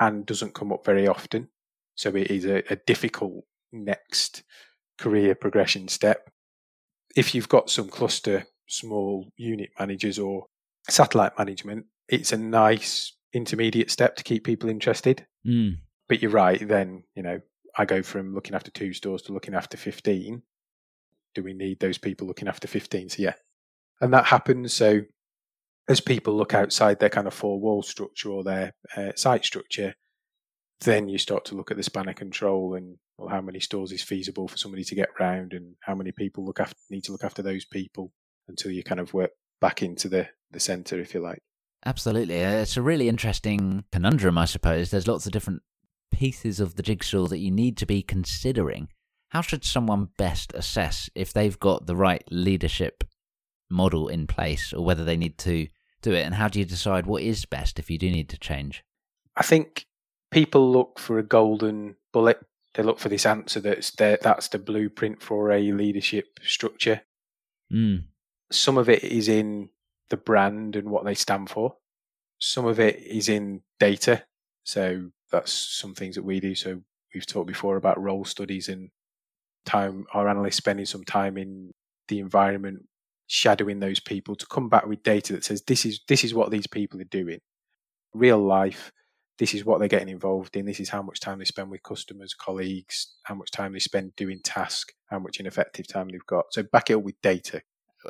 and 0.00 0.26
doesn't 0.26 0.54
come 0.54 0.72
up 0.72 0.84
very 0.84 1.06
often. 1.06 1.48
So 1.94 2.08
it 2.16 2.30
is 2.30 2.46
a, 2.46 2.62
a 2.72 2.76
difficult 2.76 3.44
next 3.70 4.42
career 4.98 5.34
progression 5.34 5.86
step. 5.88 6.30
If 7.14 7.34
you've 7.34 7.48
got 7.48 7.70
some 7.70 7.88
cluster, 7.88 8.46
small 8.68 9.28
unit 9.36 9.70
managers 9.78 10.18
or 10.18 10.46
satellite 10.88 11.38
management, 11.38 11.86
it's 12.08 12.32
a 12.32 12.38
nice 12.38 13.14
intermediate 13.32 13.90
step 13.90 14.16
to 14.16 14.24
keep 14.24 14.44
people 14.44 14.70
interested. 14.70 15.26
Mm. 15.46 15.78
But 16.08 16.22
you're 16.22 16.30
right, 16.30 16.66
then, 16.66 17.04
you 17.14 17.22
know, 17.22 17.40
I 17.76 17.84
go 17.84 18.02
from 18.02 18.34
looking 18.34 18.54
after 18.54 18.70
two 18.70 18.92
stores 18.92 19.22
to 19.22 19.32
looking 19.32 19.54
after 19.54 19.76
15. 19.76 20.42
Do 21.34 21.42
we 21.42 21.52
need 21.52 21.78
those 21.78 21.98
people 21.98 22.26
looking 22.26 22.48
after 22.48 22.66
15? 22.66 23.10
So, 23.10 23.22
yeah. 23.22 23.34
And 24.00 24.12
that 24.12 24.26
happens. 24.26 24.72
So, 24.72 25.02
as 25.88 26.00
people 26.00 26.36
look 26.36 26.54
outside 26.54 27.00
their 27.00 27.08
kind 27.08 27.26
of 27.26 27.34
four 27.34 27.60
wall 27.60 27.82
structure 27.82 28.30
or 28.30 28.44
their 28.44 28.72
uh, 28.96 29.12
site 29.16 29.44
structure, 29.44 29.94
then 30.82 31.08
you 31.08 31.18
start 31.18 31.44
to 31.46 31.54
look 31.54 31.70
at 31.70 31.76
the 31.76 31.82
span 31.82 32.08
of 32.08 32.16
control 32.16 32.74
and 32.74 32.96
well, 33.18 33.28
how 33.28 33.40
many 33.40 33.60
stores 33.60 33.92
is 33.92 34.02
feasible 34.02 34.48
for 34.48 34.56
somebody 34.56 34.84
to 34.84 34.94
get 34.94 35.08
round 35.18 35.52
and 35.52 35.74
how 35.80 35.94
many 35.94 36.12
people 36.12 36.44
look 36.44 36.60
after 36.60 36.76
need 36.88 37.04
to 37.04 37.12
look 37.12 37.24
after 37.24 37.42
those 37.42 37.64
people 37.64 38.12
until 38.48 38.70
you 38.70 38.82
kind 38.82 39.00
of 39.00 39.12
work 39.12 39.30
back 39.60 39.82
into 39.82 40.08
the, 40.08 40.28
the 40.50 40.60
centre, 40.60 40.98
if 40.98 41.12
you 41.12 41.20
like. 41.20 41.38
Absolutely. 41.84 42.44
Uh, 42.44 42.60
It's 42.60 42.76
a 42.76 42.82
really 42.82 43.08
interesting 43.08 43.84
conundrum, 43.92 44.38
I 44.38 44.44
suppose. 44.46 44.90
There's 44.90 45.08
lots 45.08 45.26
of 45.26 45.32
different 45.32 45.62
pieces 46.10 46.60
of 46.60 46.76
the 46.76 46.82
jigsaw 46.82 47.26
that 47.26 47.38
you 47.38 47.50
need 47.50 47.76
to 47.78 47.86
be 47.86 48.02
considering. 48.02 48.88
How 49.30 49.42
should 49.42 49.64
someone 49.64 50.08
best 50.18 50.52
assess 50.54 51.08
if 51.14 51.32
they've 51.32 51.58
got 51.58 51.86
the 51.86 51.96
right 51.96 52.24
leadership 52.30 53.04
model 53.70 54.08
in 54.08 54.26
place 54.26 54.72
or 54.72 54.84
whether 54.84 55.04
they 55.04 55.16
need 55.16 55.38
to 55.38 55.68
do 56.02 56.12
it? 56.12 56.22
And 56.22 56.34
how 56.34 56.48
do 56.48 56.58
you 56.58 56.64
decide 56.64 57.06
what 57.06 57.22
is 57.22 57.44
best 57.44 57.78
if 57.78 57.90
you 57.90 57.98
do 57.98 58.10
need 58.10 58.28
to 58.30 58.38
change? 58.38 58.84
I 59.36 59.42
think 59.42 59.86
people 60.30 60.70
look 60.70 60.98
for 60.98 61.18
a 61.18 61.22
golden 61.22 61.96
bullet. 62.12 62.40
They 62.74 62.82
look 62.82 62.98
for 62.98 63.08
this 63.08 63.26
answer 63.26 63.60
that's 63.60 63.90
there, 63.92 64.18
that's 64.20 64.48
the 64.48 64.58
blueprint 64.58 65.22
for 65.22 65.50
a 65.50 65.72
leadership 65.72 66.38
structure. 66.42 67.02
Mm. 67.72 68.04
Some 68.50 68.78
of 68.78 68.88
it 68.88 69.04
is 69.04 69.28
in 69.28 69.70
the 70.08 70.16
brand 70.16 70.76
and 70.76 70.90
what 70.90 71.04
they 71.04 71.14
stand 71.14 71.50
for. 71.50 71.76
Some 72.38 72.66
of 72.66 72.80
it 72.80 72.98
is 72.98 73.28
in 73.28 73.62
data. 73.78 74.24
So 74.64 75.10
that's 75.30 75.52
some 75.52 75.94
things 75.94 76.16
that 76.16 76.24
we 76.24 76.40
do. 76.40 76.54
So 76.54 76.82
we've 77.14 77.26
talked 77.26 77.46
before 77.46 77.76
about 77.76 78.00
role 78.00 78.24
studies 78.24 78.68
and 78.68 78.90
time, 79.64 80.06
our 80.12 80.28
analysts 80.28 80.56
spending 80.56 80.86
some 80.86 81.04
time 81.04 81.36
in 81.36 81.72
the 82.08 82.18
environment, 82.18 82.86
shadowing 83.30 83.78
those 83.78 84.00
people 84.00 84.34
to 84.34 84.44
come 84.46 84.68
back 84.68 84.86
with 84.86 85.04
data 85.04 85.32
that 85.32 85.44
says 85.44 85.62
this 85.62 85.86
is 85.86 86.00
this 86.08 86.24
is 86.24 86.34
what 86.34 86.50
these 86.50 86.66
people 86.66 87.00
are 87.00 87.04
doing. 87.04 87.38
Real 88.12 88.44
life, 88.44 88.90
this 89.38 89.54
is 89.54 89.64
what 89.64 89.78
they're 89.78 89.86
getting 89.86 90.08
involved 90.08 90.56
in, 90.56 90.66
this 90.66 90.80
is 90.80 90.88
how 90.88 91.00
much 91.00 91.20
time 91.20 91.38
they 91.38 91.44
spend 91.44 91.70
with 91.70 91.84
customers, 91.84 92.34
colleagues, 92.34 93.14
how 93.22 93.36
much 93.36 93.52
time 93.52 93.72
they 93.72 93.78
spend 93.78 94.16
doing 94.16 94.40
tasks, 94.42 94.92
how 95.06 95.20
much 95.20 95.38
ineffective 95.38 95.86
time 95.86 96.08
they've 96.08 96.26
got. 96.26 96.46
So 96.50 96.64
back 96.64 96.90
it 96.90 96.96
up 96.96 97.04
with 97.04 97.14
data. 97.22 97.62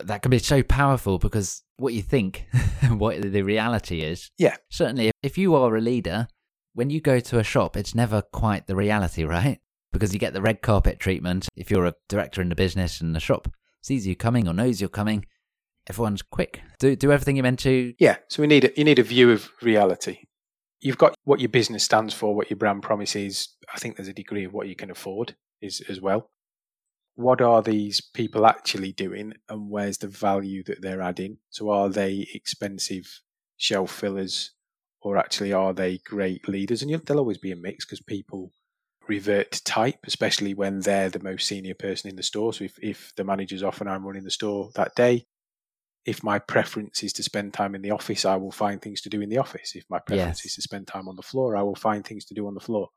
That 0.03 0.23
can 0.23 0.31
be 0.31 0.39
so 0.39 0.63
powerful 0.63 1.19
because 1.19 1.65
what 1.77 1.93
you 1.93 2.01
think, 2.01 2.47
what 2.89 3.21
the 3.21 3.43
reality 3.43 4.01
is. 4.01 4.31
Yeah. 4.39 4.57
Certainly, 4.71 5.11
if 5.23 5.37
you 5.37 5.55
are 5.55 5.77
a 5.77 5.83
leader, 5.83 6.29
when 6.73 6.89
you 6.89 7.03
go 7.03 7.21
to 7.21 7.39
a 7.39 7.45
shop, 7.45 7.77
it's 7.77 7.95
never 7.95 8.23
quite 8.23 8.69
the 8.69 8.77
reality, 8.77 9.25
right? 9.37 9.59
Because 9.93 10.15
you 10.15 10.19
get 10.19 10.33
the 10.33 10.41
red 10.41 10.63
carpet 10.63 10.99
treatment 10.99 11.49
if 11.57 11.71
you're 11.71 11.85
a 11.85 11.95
director 12.09 12.41
in 12.41 12.49
the 12.49 12.55
business 12.55 13.03
and 13.03 13.15
the 13.15 13.21
shop 13.21 13.49
sees 13.83 14.07
you 14.07 14.17
coming 14.17 14.49
or 14.49 14.55
knows 14.55 14.81
you're 14.81 14.91
coming. 14.91 15.27
Everyone's 15.89 16.23
quick. 16.23 16.63
Do 16.79 16.95
do 16.95 17.13
everything 17.13 17.37
you're 17.37 17.43
meant 17.43 17.61
to. 17.61 17.95
Yeah. 17.99 18.17
So 18.29 18.43
we 18.43 18.47
need 18.47 18.65
a, 18.65 18.71
you 18.77 18.85
need 18.85 18.99
a 18.99 19.05
view 19.05 19.31
of 19.31 19.51
reality. 19.63 20.25
You've 20.81 20.99
got 20.99 21.15
what 21.25 21.41
your 21.41 21.49
business 21.49 21.85
stands 21.85 22.15
for, 22.15 22.35
what 22.35 22.51
your 22.51 22.57
brand 22.57 22.83
promise 22.83 23.17
is. 23.17 23.49
I 23.75 23.79
think 23.79 23.97
there's 23.97 24.09
a 24.09 24.15
degree 24.15 24.45
of 24.45 24.53
what 24.53 24.69
you 24.69 24.77
can 24.77 24.91
afford 24.91 25.37
is 25.61 25.83
as 25.89 26.01
well 26.01 26.31
what 27.21 27.41
are 27.41 27.63
these 27.63 28.01
people 28.01 28.47
actually 28.47 28.93
doing 28.93 29.35
and 29.49 29.71
where's 29.71 29.99
the 29.99 30.09
value 30.09 30.63
that 30.65 30.81
they're 30.81 31.03
adding? 31.03 31.39
So 31.51 31.71
are 31.71 31.89
they 31.89 32.27
expensive 32.35 33.21
shelf 33.57 33.91
fillers 33.91 34.53
or 35.03 35.17
actually 35.17 35.53
are 35.53 35.73
they 35.73 35.99
great 35.99 36.49
leaders? 36.49 36.83
And 36.83 36.91
there'll 36.91 37.21
always 37.21 37.39
be 37.39 37.53
a 37.53 37.57
mix 37.57 37.85
because 37.85 38.01
people 38.01 38.53
revert 39.09 39.53
to 39.53 39.65
type, 39.65 39.99
especially 40.07 40.55
when 40.55 40.81
they're 40.81 41.11
the 41.11 41.23
most 41.23 41.47
senior 41.47 41.75
person 41.75 42.11
in 42.11 42.17
the 42.17 42.23
store. 42.23 42.53
So 42.53 42.65
if, 42.65 42.79
if 42.83 43.13
the 43.17 43.25
manager's 43.25 43.63
off 43.63 43.81
and 43.81 43.91
I'm 43.91 44.07
running 44.07 44.25
the 44.25 44.31
store 44.31 44.71
that 44.75 44.95
day, 44.95 45.27
if 46.07 46.23
my 46.23 46.39
preference 46.39 47.03
is 47.03 47.13
to 47.15 47.23
spend 47.23 47.53
time 47.53 47.75
in 47.75 47.83
the 47.83 47.91
office, 47.91 48.25
I 48.25 48.37
will 48.37 48.53
find 48.53 48.81
things 48.81 49.01
to 49.03 49.11
do 49.11 49.21
in 49.21 49.29
the 49.29 49.39
office. 49.39 49.75
If 49.75 49.85
my 49.91 49.99
preference 49.99 50.45
yes. 50.45 50.47
is 50.47 50.55
to 50.55 50.63
spend 50.63 50.87
time 50.87 51.09
on 51.09 51.17
the 51.17 51.23
floor, 51.23 51.57
I 51.57 51.63
will 51.63 51.75
find 51.75 52.05
things 52.05 52.25
to 52.27 52.35
do 52.35 52.47
on 52.47 52.55
the 52.55 52.61
floor. 52.61 52.89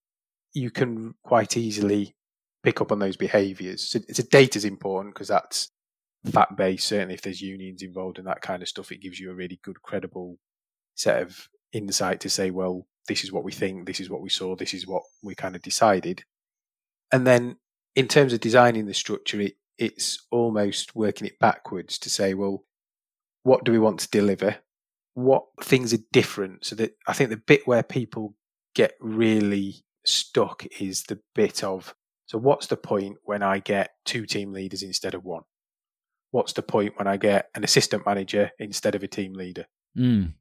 You 0.53 0.71
can 0.71 1.15
quite 1.23 1.57
easily 1.57 2.15
pick 2.63 2.79
up 2.79 2.91
on 2.91 2.99
those 2.99 3.17
behaviours. 3.17 3.89
So, 3.89 3.99
so 4.11 4.23
data 4.23 4.57
is 4.57 4.65
important 4.65 5.15
because 5.15 5.27
that's 5.27 5.69
fact 6.31 6.55
based. 6.55 6.87
Certainly, 6.87 7.15
if 7.15 7.21
there's 7.21 7.41
unions 7.41 7.81
involved 7.81 8.19
and 8.19 8.27
that 8.27 8.41
kind 8.41 8.61
of 8.61 8.69
stuff, 8.69 8.91
it 8.91 9.01
gives 9.01 9.19
you 9.19 9.31
a 9.31 9.35
really 9.35 9.59
good, 9.63 9.81
credible 9.81 10.37
set 10.95 11.21
of 11.21 11.49
insight 11.73 12.21
to 12.21 12.29
say, 12.29 12.51
well, 12.51 12.87
this 13.07 13.23
is 13.23 13.31
what 13.31 13.43
we 13.43 13.51
think, 13.51 13.85
this 13.85 13.99
is 13.99 14.09
what 14.09 14.21
we 14.21 14.29
saw, 14.29 14.55
this 14.55 14.73
is 14.73 14.87
what 14.87 15.03
we 15.21 15.35
kind 15.35 15.55
of 15.55 15.61
decided. 15.61 16.23
And 17.11 17.27
then, 17.27 17.57
in 17.95 18.07
terms 18.07 18.33
of 18.33 18.39
designing 18.39 18.85
the 18.85 18.93
structure, 18.93 19.39
it, 19.39 19.53
it's 19.77 20.25
almost 20.31 20.95
working 20.95 21.27
it 21.27 21.39
backwards 21.39 21.97
to 21.99 22.09
say, 22.09 22.33
well, 22.33 22.65
what 23.43 23.63
do 23.63 23.71
we 23.71 23.79
want 23.79 23.99
to 23.99 24.09
deliver? 24.09 24.57
What 25.13 25.45
things 25.61 25.93
are 25.93 25.99
different? 26.11 26.65
So 26.65 26.75
that 26.77 26.95
I 27.07 27.13
think 27.13 27.29
the 27.29 27.37
bit 27.37 27.67
where 27.67 27.83
people 27.83 28.35
get 28.73 28.93
really 28.99 29.83
stuck 30.05 30.65
is 30.79 31.03
the 31.03 31.19
bit 31.35 31.63
of 31.63 31.93
so, 32.33 32.37
what's 32.37 32.67
the 32.67 32.77
point 32.77 33.17
when 33.23 33.43
I 33.43 33.59
get 33.59 33.91
two 34.05 34.25
team 34.25 34.53
leaders 34.53 34.81
instead 34.81 35.13
of 35.13 35.23
one? 35.23 35.43
What's 36.31 36.53
the 36.53 36.63
point 36.63 36.93
when 36.97 37.07
I 37.07 37.17
get 37.17 37.49
an 37.53 37.63
assistant 37.63 38.05
manager 38.05 38.51
instead 38.57 38.95
of 38.95 39.03
a 39.03 39.07
team 39.07 39.33
leader? 39.33 39.65
Mm. 39.95 40.33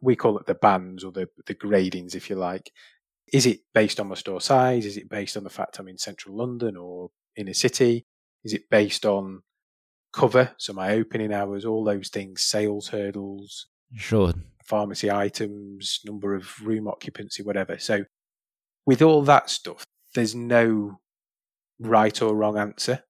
We 0.00 0.16
call 0.16 0.38
it 0.38 0.46
the 0.46 0.54
bands 0.54 1.04
or 1.04 1.12
the, 1.12 1.28
the 1.46 1.54
gradings, 1.54 2.14
if 2.14 2.30
you 2.30 2.36
like. 2.36 2.72
Is 3.32 3.46
it 3.46 3.60
based 3.74 4.00
on 4.00 4.08
my 4.08 4.14
store 4.14 4.40
size? 4.40 4.86
Is 4.86 4.96
it 4.96 5.08
based 5.08 5.36
on 5.36 5.44
the 5.44 5.50
fact 5.50 5.78
I'm 5.78 5.88
in 5.88 5.98
central 5.98 6.36
London 6.36 6.76
or 6.76 7.10
in 7.36 7.48
a 7.48 7.54
city? 7.54 8.06
Is 8.44 8.52
it 8.52 8.70
based 8.70 9.06
on 9.06 9.42
cover? 10.12 10.52
So, 10.58 10.72
my 10.72 10.92
opening 10.92 11.32
hours, 11.32 11.64
all 11.64 11.84
those 11.84 12.08
things, 12.08 12.42
sales 12.42 12.88
hurdles, 12.88 13.66
sure, 13.94 14.32
pharmacy 14.64 15.10
items, 15.10 16.00
number 16.04 16.34
of 16.34 16.60
room 16.64 16.88
occupancy, 16.88 17.42
whatever. 17.42 17.78
So, 17.78 18.04
with 18.86 19.02
all 19.02 19.22
that 19.22 19.50
stuff, 19.50 19.84
there's 20.14 20.34
no 20.34 21.00
right 21.78 22.20
or 22.20 22.34
wrong 22.34 22.58
answer. 22.58 23.04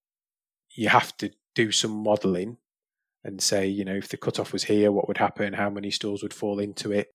You 0.75 0.89
have 0.89 1.17
to 1.19 1.31
do 1.55 1.73
some 1.73 2.03
modelling 2.03 2.59
and 3.25 3.43
say, 3.43 3.67
you 3.67 3.85
know, 3.85 3.95
if 3.95 4.09
the 4.09 4.17
cutoff 4.17 4.53
was 4.53 4.65
here, 4.65 4.91
what 4.91 5.09
would 5.09 5.19
happen? 5.19 5.55
How 5.55 5.71
many 5.71 5.91
stores 5.91 6.23
would 6.23 6.35
fall 6.35 6.59
into 6.59 6.93
it? 6.93 7.09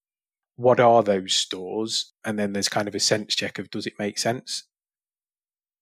What 0.56 0.80
are 0.80 1.04
those 1.04 1.34
stores? 1.34 2.14
And 2.24 2.38
then 2.38 2.54
there's 2.54 2.70
kind 2.70 2.88
of 2.88 2.96
a 2.96 3.00
sense 3.00 3.36
check 3.36 3.60
of 3.60 3.70
does 3.70 3.88
it 3.88 4.00
make 4.00 4.18
sense? 4.18 4.64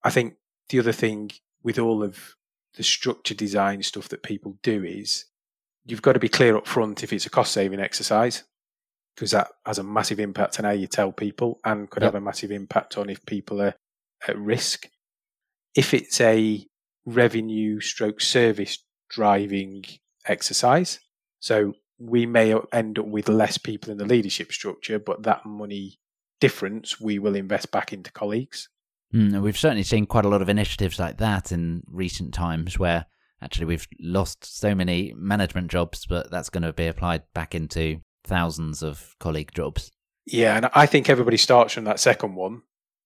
I 0.03 0.09
think 0.09 0.35
the 0.69 0.79
other 0.79 0.91
thing 0.91 1.31
with 1.61 1.79
all 1.79 2.03
of 2.03 2.35
the 2.75 2.83
structure 2.83 3.33
design 3.33 3.83
stuff 3.83 4.09
that 4.09 4.23
people 4.23 4.57
do 4.63 4.83
is 4.83 5.25
you've 5.85 6.01
got 6.01 6.13
to 6.13 6.19
be 6.19 6.29
clear 6.29 6.57
up 6.57 6.67
front 6.67 7.03
if 7.03 7.13
it's 7.13 7.25
a 7.25 7.29
cost 7.29 7.53
saving 7.53 7.79
exercise 7.79 8.43
because 9.15 9.31
that 9.31 9.49
has 9.65 9.77
a 9.77 9.83
massive 9.83 10.19
impact 10.19 10.59
on 10.59 10.65
how 10.65 10.71
you 10.71 10.87
tell 10.87 11.11
people 11.11 11.59
and 11.63 11.89
could 11.89 12.01
yep. 12.01 12.13
have 12.13 12.21
a 12.21 12.25
massive 12.25 12.51
impact 12.51 12.97
on 12.97 13.09
if 13.09 13.23
people 13.25 13.61
are 13.61 13.75
at 14.27 14.37
risk 14.37 14.89
if 15.75 15.93
it's 15.93 16.19
a 16.21 16.65
revenue 17.05 17.79
stroke 17.79 18.21
service 18.21 18.83
driving 19.09 19.83
exercise. 20.27 20.99
So 21.39 21.73
we 21.99 22.25
may 22.25 22.55
end 22.71 22.99
up 22.99 23.05
with 23.05 23.29
less 23.29 23.57
people 23.57 23.91
in 23.91 23.97
the 23.97 24.05
leadership 24.05 24.51
structure, 24.51 24.99
but 24.99 25.23
that 25.23 25.45
money 25.45 25.99
difference 26.39 26.99
we 26.99 27.19
will 27.19 27.35
invest 27.35 27.71
back 27.71 27.93
into 27.93 28.11
colleagues. 28.11 28.69
Mm, 29.13 29.41
we've 29.41 29.57
certainly 29.57 29.83
seen 29.83 30.05
quite 30.05 30.25
a 30.25 30.29
lot 30.29 30.41
of 30.41 30.49
initiatives 30.49 30.99
like 30.99 31.17
that 31.17 31.51
in 31.51 31.83
recent 31.87 32.33
times 32.33 32.79
where 32.79 33.05
actually 33.41 33.65
we've 33.65 33.87
lost 33.99 34.59
so 34.59 34.73
many 34.73 35.13
management 35.15 35.69
jobs, 35.69 36.05
but 36.05 36.31
that's 36.31 36.49
going 36.49 36.63
to 36.63 36.73
be 36.73 36.87
applied 36.87 37.23
back 37.33 37.53
into 37.53 38.01
thousands 38.23 38.81
of 38.81 39.15
colleague 39.19 39.51
jobs. 39.53 39.91
Yeah, 40.25 40.55
and 40.55 40.69
I 40.73 40.85
think 40.85 41.09
everybody 41.09 41.37
starts 41.37 41.73
from 41.73 41.83
that 41.83 41.99
second 41.99 42.35
one 42.35 42.63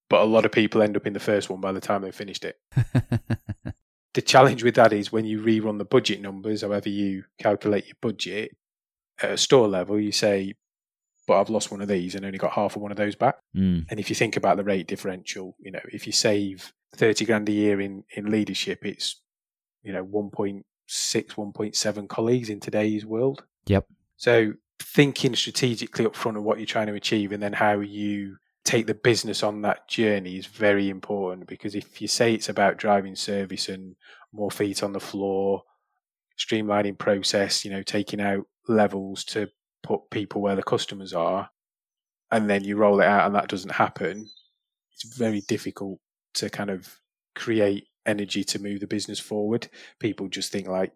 but 0.10 0.21
a 0.21 0.25
lot 0.25 0.45
of 0.45 0.51
people 0.51 0.82
end 0.82 0.95
up 0.95 1.06
in 1.06 1.13
the 1.13 1.19
first 1.19 1.49
one 1.49 1.60
by 1.60 1.71
the 1.71 1.82
time 1.82 2.01
they've 2.01 2.15
finished 2.15 2.45
it. 2.45 2.58
the 4.17 4.21
challenge 4.23 4.63
with 4.63 4.73
that 4.73 4.93
is 4.93 5.12
when 5.12 5.25
you 5.25 5.39
rerun 5.39 5.77
the 5.77 5.86
budget 5.86 6.19
numbers, 6.21 6.63
however 6.63 6.89
you 6.89 7.23
calculate 7.38 7.86
your 7.86 7.97
budget 8.01 8.58
at 9.21 9.30
a 9.30 9.38
store 9.38 9.67
level, 9.67 9.99
you 9.99 10.12
say, 10.12 10.56
but 11.27 11.39
I've 11.39 11.51
lost 11.51 11.69
one 11.69 11.84
of 11.84 11.88
these 11.88 12.15
and 12.15 12.25
only 12.25 12.39
got 12.39 12.53
half 12.53 12.75
of 12.75 12.82
one 12.82 12.89
of 12.89 12.97
those 12.97 13.15
back. 13.15 13.36
Mm. 13.56 13.86
And 13.91 13.99
if 13.99 14.10
you 14.10 14.15
think 14.15 14.36
about 14.36 14.58
the 14.58 14.63
rate 14.63 14.88
differential, 14.88 15.56
you 15.60 15.69
know, 15.69 15.82
if 15.93 16.08
you 16.08 16.13
save 16.13 16.73
30 16.95 17.25
grand 17.25 17.47
a 17.47 17.51
year 17.51 17.80
in, 17.80 18.06
in 18.15 18.32
leadership, 18.32 18.84
it's, 18.84 19.21
you 19.84 19.93
know, 19.93 20.03
1.6, 20.03 20.63
1.7 20.88 22.10
colleagues 22.10 22.49
in 22.49 22.60
today's 22.60 23.06
world. 23.06 23.43
Yep. 23.67 23.86
So 24.15 24.53
thinking 24.80 25.36
strategically 25.36 26.08
up 26.08 26.15
front 26.15 26.38
of 26.38 26.43
what 26.43 26.58
you're 26.58 26.65
trying 26.65 26.88
to 26.88 26.95
achieve 26.95 27.32
and 27.32 27.43
then 27.43 27.53
how 27.53 27.82
you 27.82 28.38
take 28.67 28.86
the 28.86 28.93
business 28.93 29.43
on 29.43 29.62
that 29.62 29.88
journey 29.88 30.36
is 30.36 30.45
very 30.45 30.89
important 30.89 31.47
because 31.47 31.73
if 31.73 32.01
you 32.01 32.08
say 32.08 32.34
it's 32.34 32.49
about 32.49 32.75
driving 32.75 33.15
service 33.15 33.69
and 33.69 33.95
more 34.34 34.51
feet 34.51 34.84
on 34.84 34.91
the 34.91 34.99
floor, 34.99 35.63
streamlining 36.38 36.97
process, 36.97 37.63
you 37.63 37.71
know, 37.71 37.82
taking 37.82 38.19
out 38.19 38.45
levels 38.67 39.23
to 39.23 39.47
put 39.84 40.10
people 40.12 40.41
where 40.41 40.58
the 40.58 40.63
customers 40.63 41.13
are, 41.13 41.49
and 42.30 42.49
then 42.49 42.65
you 42.65 42.75
roll 42.75 42.99
it 42.99 43.06
out 43.06 43.25
and 43.25 43.34
that 43.36 43.47
doesn't 43.47 43.71
happen, 43.71 44.27
it's 44.91 45.17
very 45.17 45.39
difficult 45.47 46.01
to 46.34 46.49
kind 46.49 46.69
of 46.69 46.99
create 47.36 47.86
energy 48.06 48.43
to 48.43 48.60
move 48.60 48.82
the 48.82 48.88
business 48.88 49.19
forward. 49.19 49.69
People 49.97 50.27
just 50.27 50.51
think 50.51 50.67
like 50.67 50.91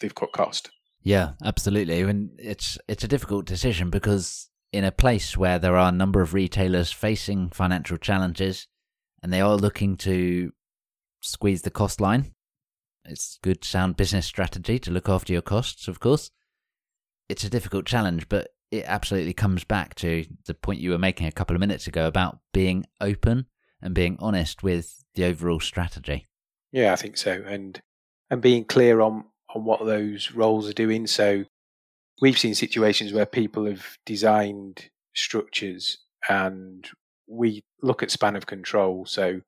they've 0.00 0.14
cut 0.14 0.30
cost. 0.30 0.70
Yeah, 1.02 1.32
absolutely. 1.44 2.02
And 2.02 2.30
it's 2.38 2.78
it's 2.86 3.02
a 3.02 3.08
difficult 3.08 3.46
decision 3.46 3.90
because 3.90 4.48
in 4.74 4.82
a 4.82 4.90
place 4.90 5.36
where 5.36 5.60
there 5.60 5.76
are 5.76 5.90
a 5.90 5.92
number 5.92 6.20
of 6.20 6.34
retailers 6.34 6.90
facing 6.90 7.48
financial 7.48 7.96
challenges 7.96 8.66
and 9.22 9.32
they 9.32 9.40
are 9.40 9.54
looking 9.54 9.96
to 9.96 10.52
squeeze 11.20 11.62
the 11.62 11.70
cost 11.70 12.00
line. 12.00 12.34
It's 13.04 13.38
good, 13.40 13.62
sound 13.62 13.96
business 13.96 14.26
strategy 14.26 14.80
to 14.80 14.90
look 14.90 15.08
after 15.08 15.32
your 15.32 15.42
costs, 15.42 15.86
of 15.86 16.00
course. 16.00 16.32
It's 17.28 17.44
a 17.44 17.50
difficult 17.50 17.86
challenge, 17.86 18.28
but 18.28 18.48
it 18.72 18.84
absolutely 18.88 19.32
comes 19.32 19.62
back 19.62 19.94
to 19.96 20.26
the 20.46 20.54
point 20.54 20.80
you 20.80 20.90
were 20.90 20.98
making 20.98 21.28
a 21.28 21.32
couple 21.32 21.54
of 21.54 21.60
minutes 21.60 21.86
ago 21.86 22.08
about 22.08 22.40
being 22.52 22.84
open 23.00 23.46
and 23.80 23.94
being 23.94 24.16
honest 24.18 24.64
with 24.64 25.04
the 25.14 25.24
overall 25.24 25.60
strategy. 25.60 26.26
Yeah, 26.72 26.92
I 26.92 26.96
think 26.96 27.16
so, 27.16 27.44
and 27.46 27.80
and 28.28 28.42
being 28.42 28.64
clear 28.64 29.00
on 29.00 29.26
on 29.54 29.64
what 29.64 29.86
those 29.86 30.32
roles 30.32 30.68
are 30.68 30.72
doing. 30.72 31.06
So 31.06 31.44
we've 32.20 32.38
seen 32.38 32.54
situations 32.54 33.12
where 33.12 33.26
people 33.26 33.66
have 33.66 33.98
designed 34.06 34.90
structures 35.14 35.98
and 36.28 36.88
we 37.26 37.64
look 37.82 38.02
at 38.02 38.10
span 38.10 38.36
of 38.36 38.46
control. 38.46 39.06
So, 39.06 39.40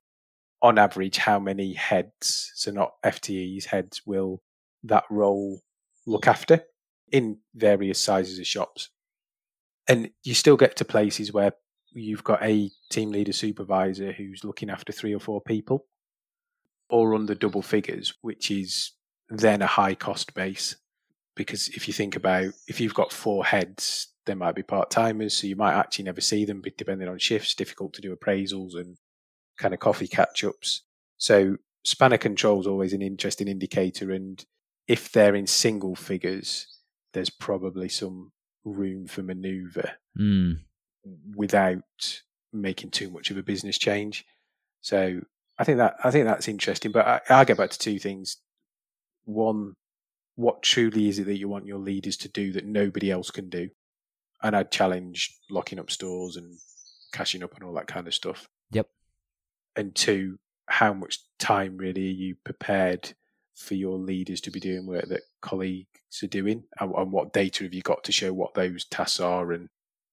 on 0.61 0.77
average, 0.77 1.17
how 1.17 1.39
many 1.39 1.73
heads, 1.73 2.51
so 2.55 2.71
not 2.71 2.93
FTEs, 3.05 3.65
heads, 3.65 4.01
will 4.05 4.41
that 4.83 5.03
role 5.09 5.61
look 6.07 6.27
after 6.27 6.63
in 7.11 7.37
various 7.53 7.99
sizes 7.99 8.39
of 8.39 8.47
shops? 8.47 8.89
And 9.87 10.09
you 10.23 10.33
still 10.33 10.57
get 10.57 10.75
to 10.77 10.85
places 10.85 11.31
where 11.31 11.53
you've 11.91 12.23
got 12.23 12.43
a 12.43 12.71
team 12.89 13.11
leader 13.11 13.33
supervisor 13.33 14.11
who's 14.11 14.43
looking 14.43 14.69
after 14.69 14.91
three 14.91 15.13
or 15.13 15.19
four 15.19 15.41
people 15.41 15.85
or 16.89 17.15
under 17.15 17.35
double 17.35 17.61
figures, 17.61 18.13
which 18.21 18.49
is 18.51 18.91
then 19.29 19.61
a 19.61 19.67
high 19.67 19.95
cost 19.95 20.33
base. 20.33 20.75
Because 21.37 21.69
if 21.69 21.87
you 21.87 21.93
think 21.93 22.15
about 22.15 22.51
if 22.67 22.81
you've 22.81 22.93
got 22.93 23.13
four 23.13 23.45
heads, 23.45 24.07
they 24.25 24.33
might 24.33 24.55
be 24.55 24.63
part 24.63 24.89
timers, 24.91 25.33
so 25.35 25.47
you 25.47 25.55
might 25.55 25.73
actually 25.75 26.05
never 26.05 26.19
see 26.21 26.43
them, 26.43 26.61
but 26.61 26.77
depending 26.77 27.07
on 27.07 27.17
shifts. 27.19 27.53
Difficult 27.55 27.93
to 27.93 28.01
do 28.01 28.15
appraisals 28.15 28.75
and 28.75 28.97
kind 29.57 29.73
of 29.73 29.79
coffee 29.79 30.07
catch 30.07 30.43
ups. 30.43 30.81
So 31.17 31.57
span 31.83 32.13
of 32.13 32.19
control 32.19 32.59
is 32.59 32.67
always 32.67 32.91
an 32.93 33.01
interesting 33.01 33.47
indicator, 33.47 34.11
and 34.11 34.43
if 34.87 35.11
they're 35.11 35.35
in 35.35 35.47
single 35.47 35.95
figures, 35.95 36.67
there's 37.13 37.29
probably 37.29 37.87
some 37.89 38.31
room 38.65 39.07
for 39.07 39.23
manoeuvre 39.23 39.93
Mm. 40.19 40.59
without 41.35 42.21
making 42.51 42.89
too 42.91 43.09
much 43.09 43.29
of 43.31 43.37
a 43.37 43.43
business 43.43 43.77
change. 43.77 44.25
So 44.81 45.21
I 45.57 45.63
think 45.63 45.77
that 45.77 45.95
I 46.03 46.11
think 46.11 46.25
that's 46.25 46.47
interesting. 46.47 46.91
But 46.91 47.05
I, 47.07 47.21
I 47.41 47.45
get 47.45 47.57
back 47.57 47.69
to 47.69 47.79
two 47.79 47.99
things. 47.99 48.37
One, 49.25 49.75
what 50.37 50.61
truly 50.61 51.09
is 51.09 51.17
it 51.17 51.25
that 51.25 51.39
you 51.39 51.49
want 51.49 51.65
your 51.65 51.79
leaders 51.79 52.15
to 52.15 52.29
do 52.29 52.53
that 52.53 52.65
nobody 52.65 53.11
else 53.11 53.31
can 53.31 53.49
do? 53.49 53.69
And 54.41 54.55
I'd 54.55 54.71
challenge 54.71 55.35
locking 55.49 55.79
up 55.79 55.89
stores 55.89 56.37
and 56.37 56.57
cashing 57.11 57.43
up 57.43 57.55
and 57.55 57.63
all 57.63 57.73
that 57.73 57.87
kind 57.87 58.07
of 58.07 58.13
stuff. 58.13 58.47
Yep. 58.71 58.87
And 59.75 59.95
two, 59.95 60.37
how 60.67 60.93
much 60.93 61.19
time 61.39 61.75
really 61.77 62.07
are 62.07 62.13
you 62.13 62.35
prepared 62.43 63.13
for 63.55 63.73
your 63.73 63.97
leaders 63.97 64.39
to 64.41 64.51
be 64.51 64.59
doing 64.59 64.85
work 64.85 65.07
that 65.09 65.23
colleagues 65.41 65.87
are 66.21 66.27
doing? 66.27 66.65
And, 66.79 66.93
and 66.95 67.11
what 67.11 67.33
data 67.33 67.63
have 67.63 67.73
you 67.73 67.81
got 67.81 68.03
to 68.03 68.11
show 68.11 68.31
what 68.31 68.53
those 68.53 68.85
tasks 68.85 69.19
are? 69.19 69.51
And 69.51 69.69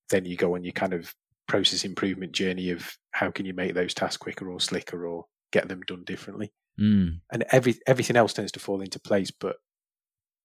then 0.08 0.24
you 0.24 0.36
go 0.36 0.54
on 0.54 0.64
your 0.64 0.72
kind 0.72 0.94
of 0.94 1.14
process 1.46 1.84
improvement 1.84 2.32
journey 2.32 2.70
of 2.70 2.96
how 3.10 3.30
can 3.30 3.44
you 3.44 3.52
make 3.52 3.74
those 3.74 3.92
tasks 3.92 4.16
quicker 4.16 4.50
or 4.50 4.58
slicker 4.58 5.06
or 5.06 5.26
get 5.52 5.68
them 5.68 5.82
done 5.86 6.04
differently. 6.04 6.50
Mm. 6.80 7.20
And 7.30 7.44
every 7.52 7.76
everything 7.86 8.16
else 8.16 8.32
tends 8.32 8.52
to 8.52 8.58
fall 8.58 8.80
into 8.80 8.98
place, 8.98 9.30
but 9.30 9.56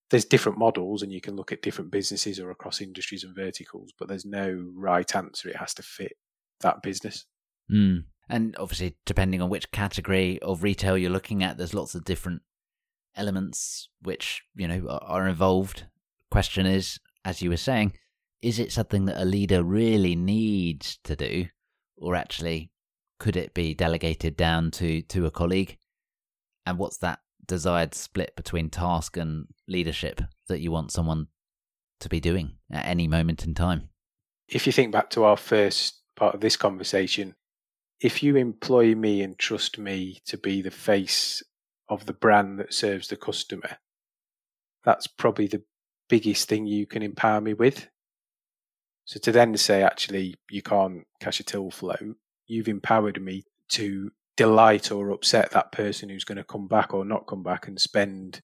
there's 0.09 0.25
different 0.25 0.57
models 0.57 1.03
and 1.03 1.11
you 1.11 1.21
can 1.21 1.35
look 1.35 1.51
at 1.51 1.61
different 1.61 1.91
businesses 1.91 2.39
or 2.39 2.49
across 2.51 2.81
industries 2.81 3.23
and 3.23 3.35
verticals, 3.35 3.93
but 3.97 4.07
there's 4.07 4.25
no 4.25 4.67
right 4.73 5.15
answer. 5.15 5.49
It 5.49 5.57
has 5.57 5.73
to 5.75 5.83
fit 5.83 6.13
that 6.61 6.81
business. 6.81 7.25
Mm. 7.71 8.05
And 8.27 8.55
obviously, 8.57 8.95
depending 9.05 9.41
on 9.41 9.49
which 9.49 9.71
category 9.71 10.39
of 10.41 10.63
retail 10.63 10.97
you're 10.97 11.11
looking 11.11 11.43
at, 11.43 11.57
there's 11.57 11.73
lots 11.73 11.95
of 11.95 12.05
different 12.05 12.41
elements 13.15 13.89
which 14.01 14.43
you 14.55 14.67
know 14.67 14.87
are, 15.01 15.27
involved. 15.27 15.85
Question 16.31 16.65
is, 16.65 16.99
as 17.25 17.41
you 17.41 17.49
were 17.49 17.57
saying, 17.57 17.93
is 18.41 18.59
it 18.59 18.71
something 18.71 19.05
that 19.05 19.21
a 19.21 19.25
leader 19.25 19.63
really 19.63 20.15
needs 20.15 20.99
to 21.03 21.15
do, 21.15 21.47
or 21.97 22.15
actually 22.15 22.71
could 23.19 23.35
it 23.35 23.53
be 23.53 23.73
delegated 23.73 24.37
down 24.37 24.71
to 24.71 25.01
to 25.03 25.25
a 25.25 25.31
colleague? 25.31 25.77
And 26.65 26.77
what's 26.77 26.97
that 26.97 27.19
desired 27.49 27.93
split 27.93 28.35
between 28.37 28.69
task 28.69 29.17
and 29.17 29.47
leadership 29.67 30.21
that 30.47 30.61
you 30.61 30.71
want 30.71 30.91
someone 30.91 31.27
to 31.99 32.07
be 32.07 32.21
doing 32.21 32.53
at 32.71 32.85
any 32.85 33.07
moment 33.07 33.43
in 33.45 33.53
time? 33.53 33.89
If 34.47 34.65
you 34.65 34.71
think 34.71 34.93
back 34.93 35.09
to 35.11 35.25
our 35.25 35.35
first 35.35 35.99
part 36.15 36.35
of 36.35 36.41
this 36.41 36.55
conversation, 36.55 37.35
if 37.99 38.23
you 38.23 38.37
employ 38.37 38.95
me 38.95 39.21
and 39.21 39.37
trust 39.37 39.77
me 39.77 40.21
to 40.27 40.37
be 40.37 40.61
the 40.61 40.71
face 40.71 41.43
of 41.89 42.05
the 42.05 42.13
brand 42.13 42.59
that 42.59 42.73
serves 42.73 43.09
the 43.09 43.17
customer, 43.17 43.77
that's 44.85 45.07
probably 45.07 45.47
the 45.47 45.63
biggest 46.07 46.47
thing 46.47 46.65
you 46.65 46.85
can 46.85 47.03
empower 47.03 47.41
me 47.41 47.53
with. 47.53 47.89
So 49.05 49.19
to 49.19 49.31
then 49.31 49.57
say, 49.57 49.81
actually, 49.81 50.35
you 50.49 50.61
can't 50.61 51.05
cash 51.19 51.39
a 51.39 51.43
till 51.43 51.71
flow, 51.71 52.15
you've 52.45 52.67
empowered 52.67 53.21
me 53.21 53.43
to 53.69 54.11
delight 54.39 54.89
or 54.89 55.09
upset 55.09 55.51
that 55.51 55.69
person 55.73 56.07
who's 56.07 56.23
going 56.23 56.37
to 56.37 56.45
come 56.45 56.65
back 56.65 56.93
or 56.93 57.03
not 57.03 57.27
come 57.27 57.43
back 57.43 57.67
and 57.67 57.77
spend 57.77 58.39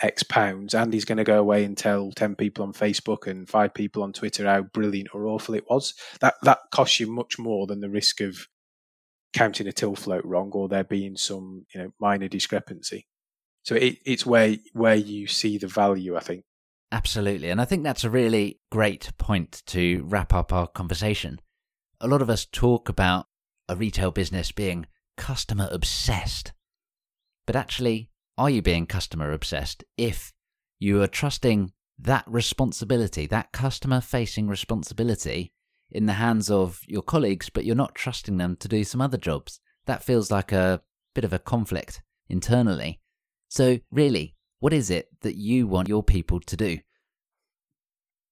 X 0.00 0.22
pounds. 0.22 0.72
And 0.72 0.90
he's 0.90 1.04
going 1.04 1.18
to 1.18 1.24
go 1.24 1.38
away 1.38 1.64
and 1.64 1.76
tell 1.76 2.12
10 2.12 2.34
people 2.34 2.64
on 2.64 2.72
Facebook 2.72 3.26
and 3.26 3.46
five 3.46 3.74
people 3.74 4.02
on 4.02 4.14
Twitter 4.14 4.46
how 4.46 4.62
brilliant 4.62 5.10
or 5.12 5.26
awful 5.26 5.54
it 5.54 5.66
was. 5.68 5.92
That, 6.22 6.36
that 6.44 6.60
costs 6.72 6.98
you 6.98 7.12
much 7.12 7.38
more 7.38 7.66
than 7.66 7.80
the 7.80 7.90
risk 7.90 8.22
of 8.22 8.46
counting 9.34 9.68
a 9.68 9.72
till 9.72 9.94
float 9.94 10.24
wrong 10.24 10.50
or 10.54 10.66
there 10.66 10.82
being 10.82 11.14
some, 11.14 11.66
you 11.74 11.82
know, 11.82 11.90
minor 12.00 12.28
discrepancy. 12.28 13.06
So 13.64 13.74
it, 13.74 13.98
it's 14.06 14.24
where, 14.24 14.56
where 14.72 14.94
you 14.94 15.26
see 15.26 15.58
the 15.58 15.66
value, 15.66 16.16
I 16.16 16.20
think. 16.20 16.44
Absolutely. 16.90 17.50
And 17.50 17.60
I 17.60 17.66
think 17.66 17.82
that's 17.82 18.04
a 18.04 18.08
really 18.08 18.60
great 18.72 19.12
point 19.18 19.62
to 19.66 20.02
wrap 20.06 20.32
up 20.32 20.54
our 20.54 20.68
conversation. 20.68 21.38
A 22.00 22.08
lot 22.08 22.22
of 22.22 22.30
us 22.30 22.46
talk 22.46 22.88
about 22.88 23.26
a 23.68 23.76
retail 23.76 24.10
business 24.10 24.52
being 24.52 24.86
customer 25.18 25.68
obsessed. 25.70 26.52
But 27.46 27.56
actually, 27.56 28.08
are 28.38 28.48
you 28.48 28.62
being 28.62 28.86
customer 28.86 29.32
obsessed 29.32 29.84
if 29.98 30.32
you 30.78 31.02
are 31.02 31.06
trusting 31.08 31.72
that 31.98 32.24
responsibility, 32.26 33.26
that 33.26 33.52
customer 33.52 34.00
facing 34.00 34.48
responsibility, 34.48 35.52
in 35.90 36.06
the 36.06 36.14
hands 36.14 36.50
of 36.50 36.80
your 36.86 37.02
colleagues, 37.02 37.50
but 37.50 37.64
you're 37.64 37.74
not 37.74 37.94
trusting 37.94 38.36
them 38.36 38.56
to 38.56 38.68
do 38.68 38.84
some 38.84 39.00
other 39.00 39.18
jobs? 39.18 39.60
That 39.86 40.04
feels 40.04 40.30
like 40.30 40.52
a 40.52 40.82
bit 41.14 41.24
of 41.24 41.32
a 41.32 41.38
conflict 41.38 42.02
internally. 42.28 43.00
So, 43.48 43.78
really, 43.90 44.36
what 44.60 44.72
is 44.72 44.90
it 44.90 45.08
that 45.22 45.36
you 45.36 45.66
want 45.66 45.88
your 45.88 46.02
people 46.02 46.40
to 46.40 46.56
do? 46.56 46.78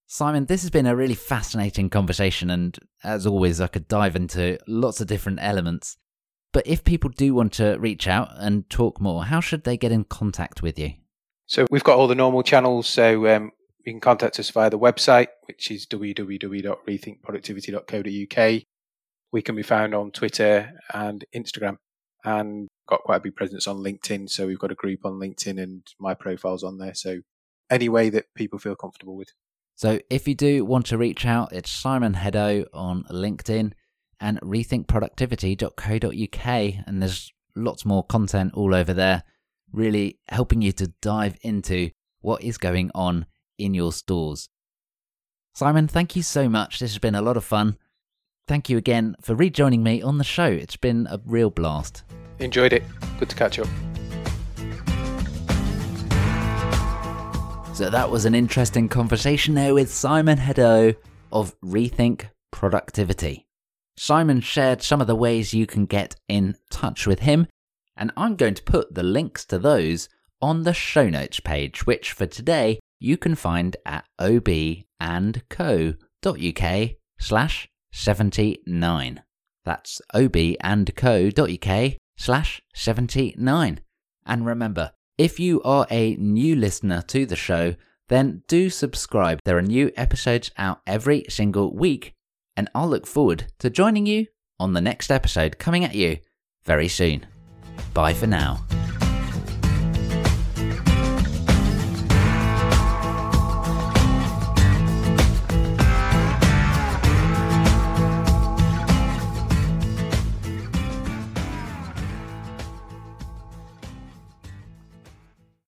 Simon, 0.06 0.46
this 0.46 0.62
has 0.62 0.70
been 0.70 0.86
a 0.86 0.94
really 0.94 1.14
fascinating 1.14 1.90
conversation, 1.90 2.50
and 2.50 2.78
as 3.02 3.26
always, 3.26 3.60
I 3.60 3.66
could 3.66 3.88
dive 3.88 4.14
into 4.14 4.58
lots 4.68 5.00
of 5.00 5.08
different 5.08 5.40
elements. 5.42 5.96
But 6.56 6.66
if 6.66 6.82
people 6.84 7.10
do 7.10 7.34
want 7.34 7.52
to 7.52 7.76
reach 7.78 8.08
out 8.08 8.30
and 8.36 8.66
talk 8.70 8.98
more, 8.98 9.26
how 9.26 9.40
should 9.40 9.64
they 9.64 9.76
get 9.76 9.92
in 9.92 10.04
contact 10.04 10.62
with 10.62 10.78
you? 10.78 10.94
So 11.44 11.66
we've 11.70 11.84
got 11.84 11.98
all 11.98 12.08
the 12.08 12.14
normal 12.14 12.42
channels. 12.42 12.86
So 12.86 13.36
um, 13.36 13.52
you 13.84 13.92
can 13.92 14.00
contact 14.00 14.40
us 14.40 14.48
via 14.48 14.70
the 14.70 14.78
website, 14.78 15.26
which 15.46 15.70
is 15.70 15.86
www.rethinkproductivity.co.uk. 15.86 18.62
We 19.32 19.42
can 19.42 19.54
be 19.54 19.62
found 19.62 19.94
on 19.94 20.12
Twitter 20.12 20.72
and 20.94 21.26
Instagram, 21.36 21.76
and 22.24 22.68
got 22.88 23.02
quite 23.02 23.16
a 23.16 23.20
big 23.20 23.36
presence 23.36 23.66
on 23.66 23.84
LinkedIn. 23.84 24.30
So 24.30 24.46
we've 24.46 24.58
got 24.58 24.72
a 24.72 24.76
group 24.76 25.00
on 25.04 25.20
LinkedIn, 25.20 25.62
and 25.62 25.86
my 26.00 26.14
profile's 26.14 26.64
on 26.64 26.78
there. 26.78 26.94
So 26.94 27.20
any 27.68 27.90
way 27.90 28.08
that 28.08 28.32
people 28.34 28.58
feel 28.58 28.76
comfortable 28.76 29.14
with. 29.14 29.28
So 29.74 30.00
if 30.08 30.26
you 30.26 30.34
do 30.34 30.64
want 30.64 30.86
to 30.86 30.96
reach 30.96 31.26
out, 31.26 31.52
it's 31.52 31.70
Simon 31.70 32.14
Hedaux 32.14 32.64
on 32.72 33.04
LinkedIn 33.10 33.74
and 34.20 34.40
rethinkproductivity.co.uk. 34.40 36.84
And 36.86 37.02
there's 37.02 37.32
lots 37.54 37.84
more 37.84 38.04
content 38.04 38.54
all 38.54 38.74
over 38.74 38.92
there, 38.92 39.22
really 39.72 40.18
helping 40.28 40.62
you 40.62 40.72
to 40.72 40.92
dive 41.00 41.36
into 41.42 41.90
what 42.20 42.42
is 42.42 42.58
going 42.58 42.90
on 42.94 43.26
in 43.58 43.74
your 43.74 43.92
stores. 43.92 44.48
Simon, 45.54 45.88
thank 45.88 46.16
you 46.16 46.22
so 46.22 46.48
much. 46.48 46.78
This 46.78 46.92
has 46.92 46.98
been 46.98 47.14
a 47.14 47.22
lot 47.22 47.36
of 47.36 47.44
fun. 47.44 47.76
Thank 48.46 48.68
you 48.68 48.76
again 48.76 49.16
for 49.22 49.34
rejoining 49.34 49.82
me 49.82 50.02
on 50.02 50.18
the 50.18 50.24
show. 50.24 50.46
It's 50.46 50.76
been 50.76 51.06
a 51.10 51.20
real 51.24 51.50
blast. 51.50 52.04
Enjoyed 52.38 52.72
it. 52.72 52.84
Good 53.18 53.30
to 53.30 53.36
catch 53.36 53.58
up. 53.58 53.66
So 57.74 57.90
that 57.90 58.10
was 58.10 58.24
an 58.24 58.34
interesting 58.34 58.88
conversation 58.88 59.54
there 59.54 59.74
with 59.74 59.92
Simon 59.92 60.38
Hedaux 60.38 60.96
of 61.32 61.58
Rethink 61.60 62.26
Productivity. 62.50 63.45
Simon 63.96 64.40
shared 64.40 64.82
some 64.82 65.00
of 65.00 65.06
the 65.06 65.16
ways 65.16 65.54
you 65.54 65.66
can 65.66 65.86
get 65.86 66.16
in 66.28 66.56
touch 66.70 67.06
with 67.06 67.20
him, 67.20 67.46
and 67.96 68.12
I'm 68.16 68.36
going 68.36 68.54
to 68.54 68.62
put 68.62 68.94
the 68.94 69.02
links 69.02 69.44
to 69.46 69.58
those 69.58 70.08
on 70.42 70.64
the 70.64 70.74
show 70.74 71.08
notes 71.08 71.40
page, 71.40 71.86
which 71.86 72.12
for 72.12 72.26
today 72.26 72.78
you 73.00 73.16
can 73.16 73.34
find 73.34 73.76
at 73.86 74.04
obandco.uk 74.20 74.86
slash 77.18 77.68
79. 77.92 79.22
That's 79.64 80.00
obandco.uk 80.14 81.94
slash 82.16 82.62
79. 82.74 83.80
And 84.26 84.46
remember, 84.46 84.92
if 85.18 85.40
you 85.40 85.62
are 85.62 85.86
a 85.90 86.16
new 86.16 86.56
listener 86.56 87.02
to 87.08 87.24
the 87.26 87.36
show, 87.36 87.74
then 88.08 88.42
do 88.46 88.70
subscribe. 88.70 89.40
There 89.44 89.56
are 89.56 89.62
new 89.62 89.90
episodes 89.96 90.50
out 90.58 90.80
every 90.86 91.24
single 91.28 91.74
week, 91.74 92.12
and 92.56 92.68
I'll 92.74 92.88
look 92.88 93.06
forward 93.06 93.46
to 93.58 93.70
joining 93.70 94.06
you 94.06 94.26
on 94.58 94.72
the 94.72 94.80
next 94.80 95.10
episode 95.10 95.58
coming 95.58 95.84
at 95.84 95.94
you 95.94 96.18
very 96.64 96.88
soon. 96.88 97.26
Bye 97.92 98.14
for 98.14 98.26
now. 98.26 98.64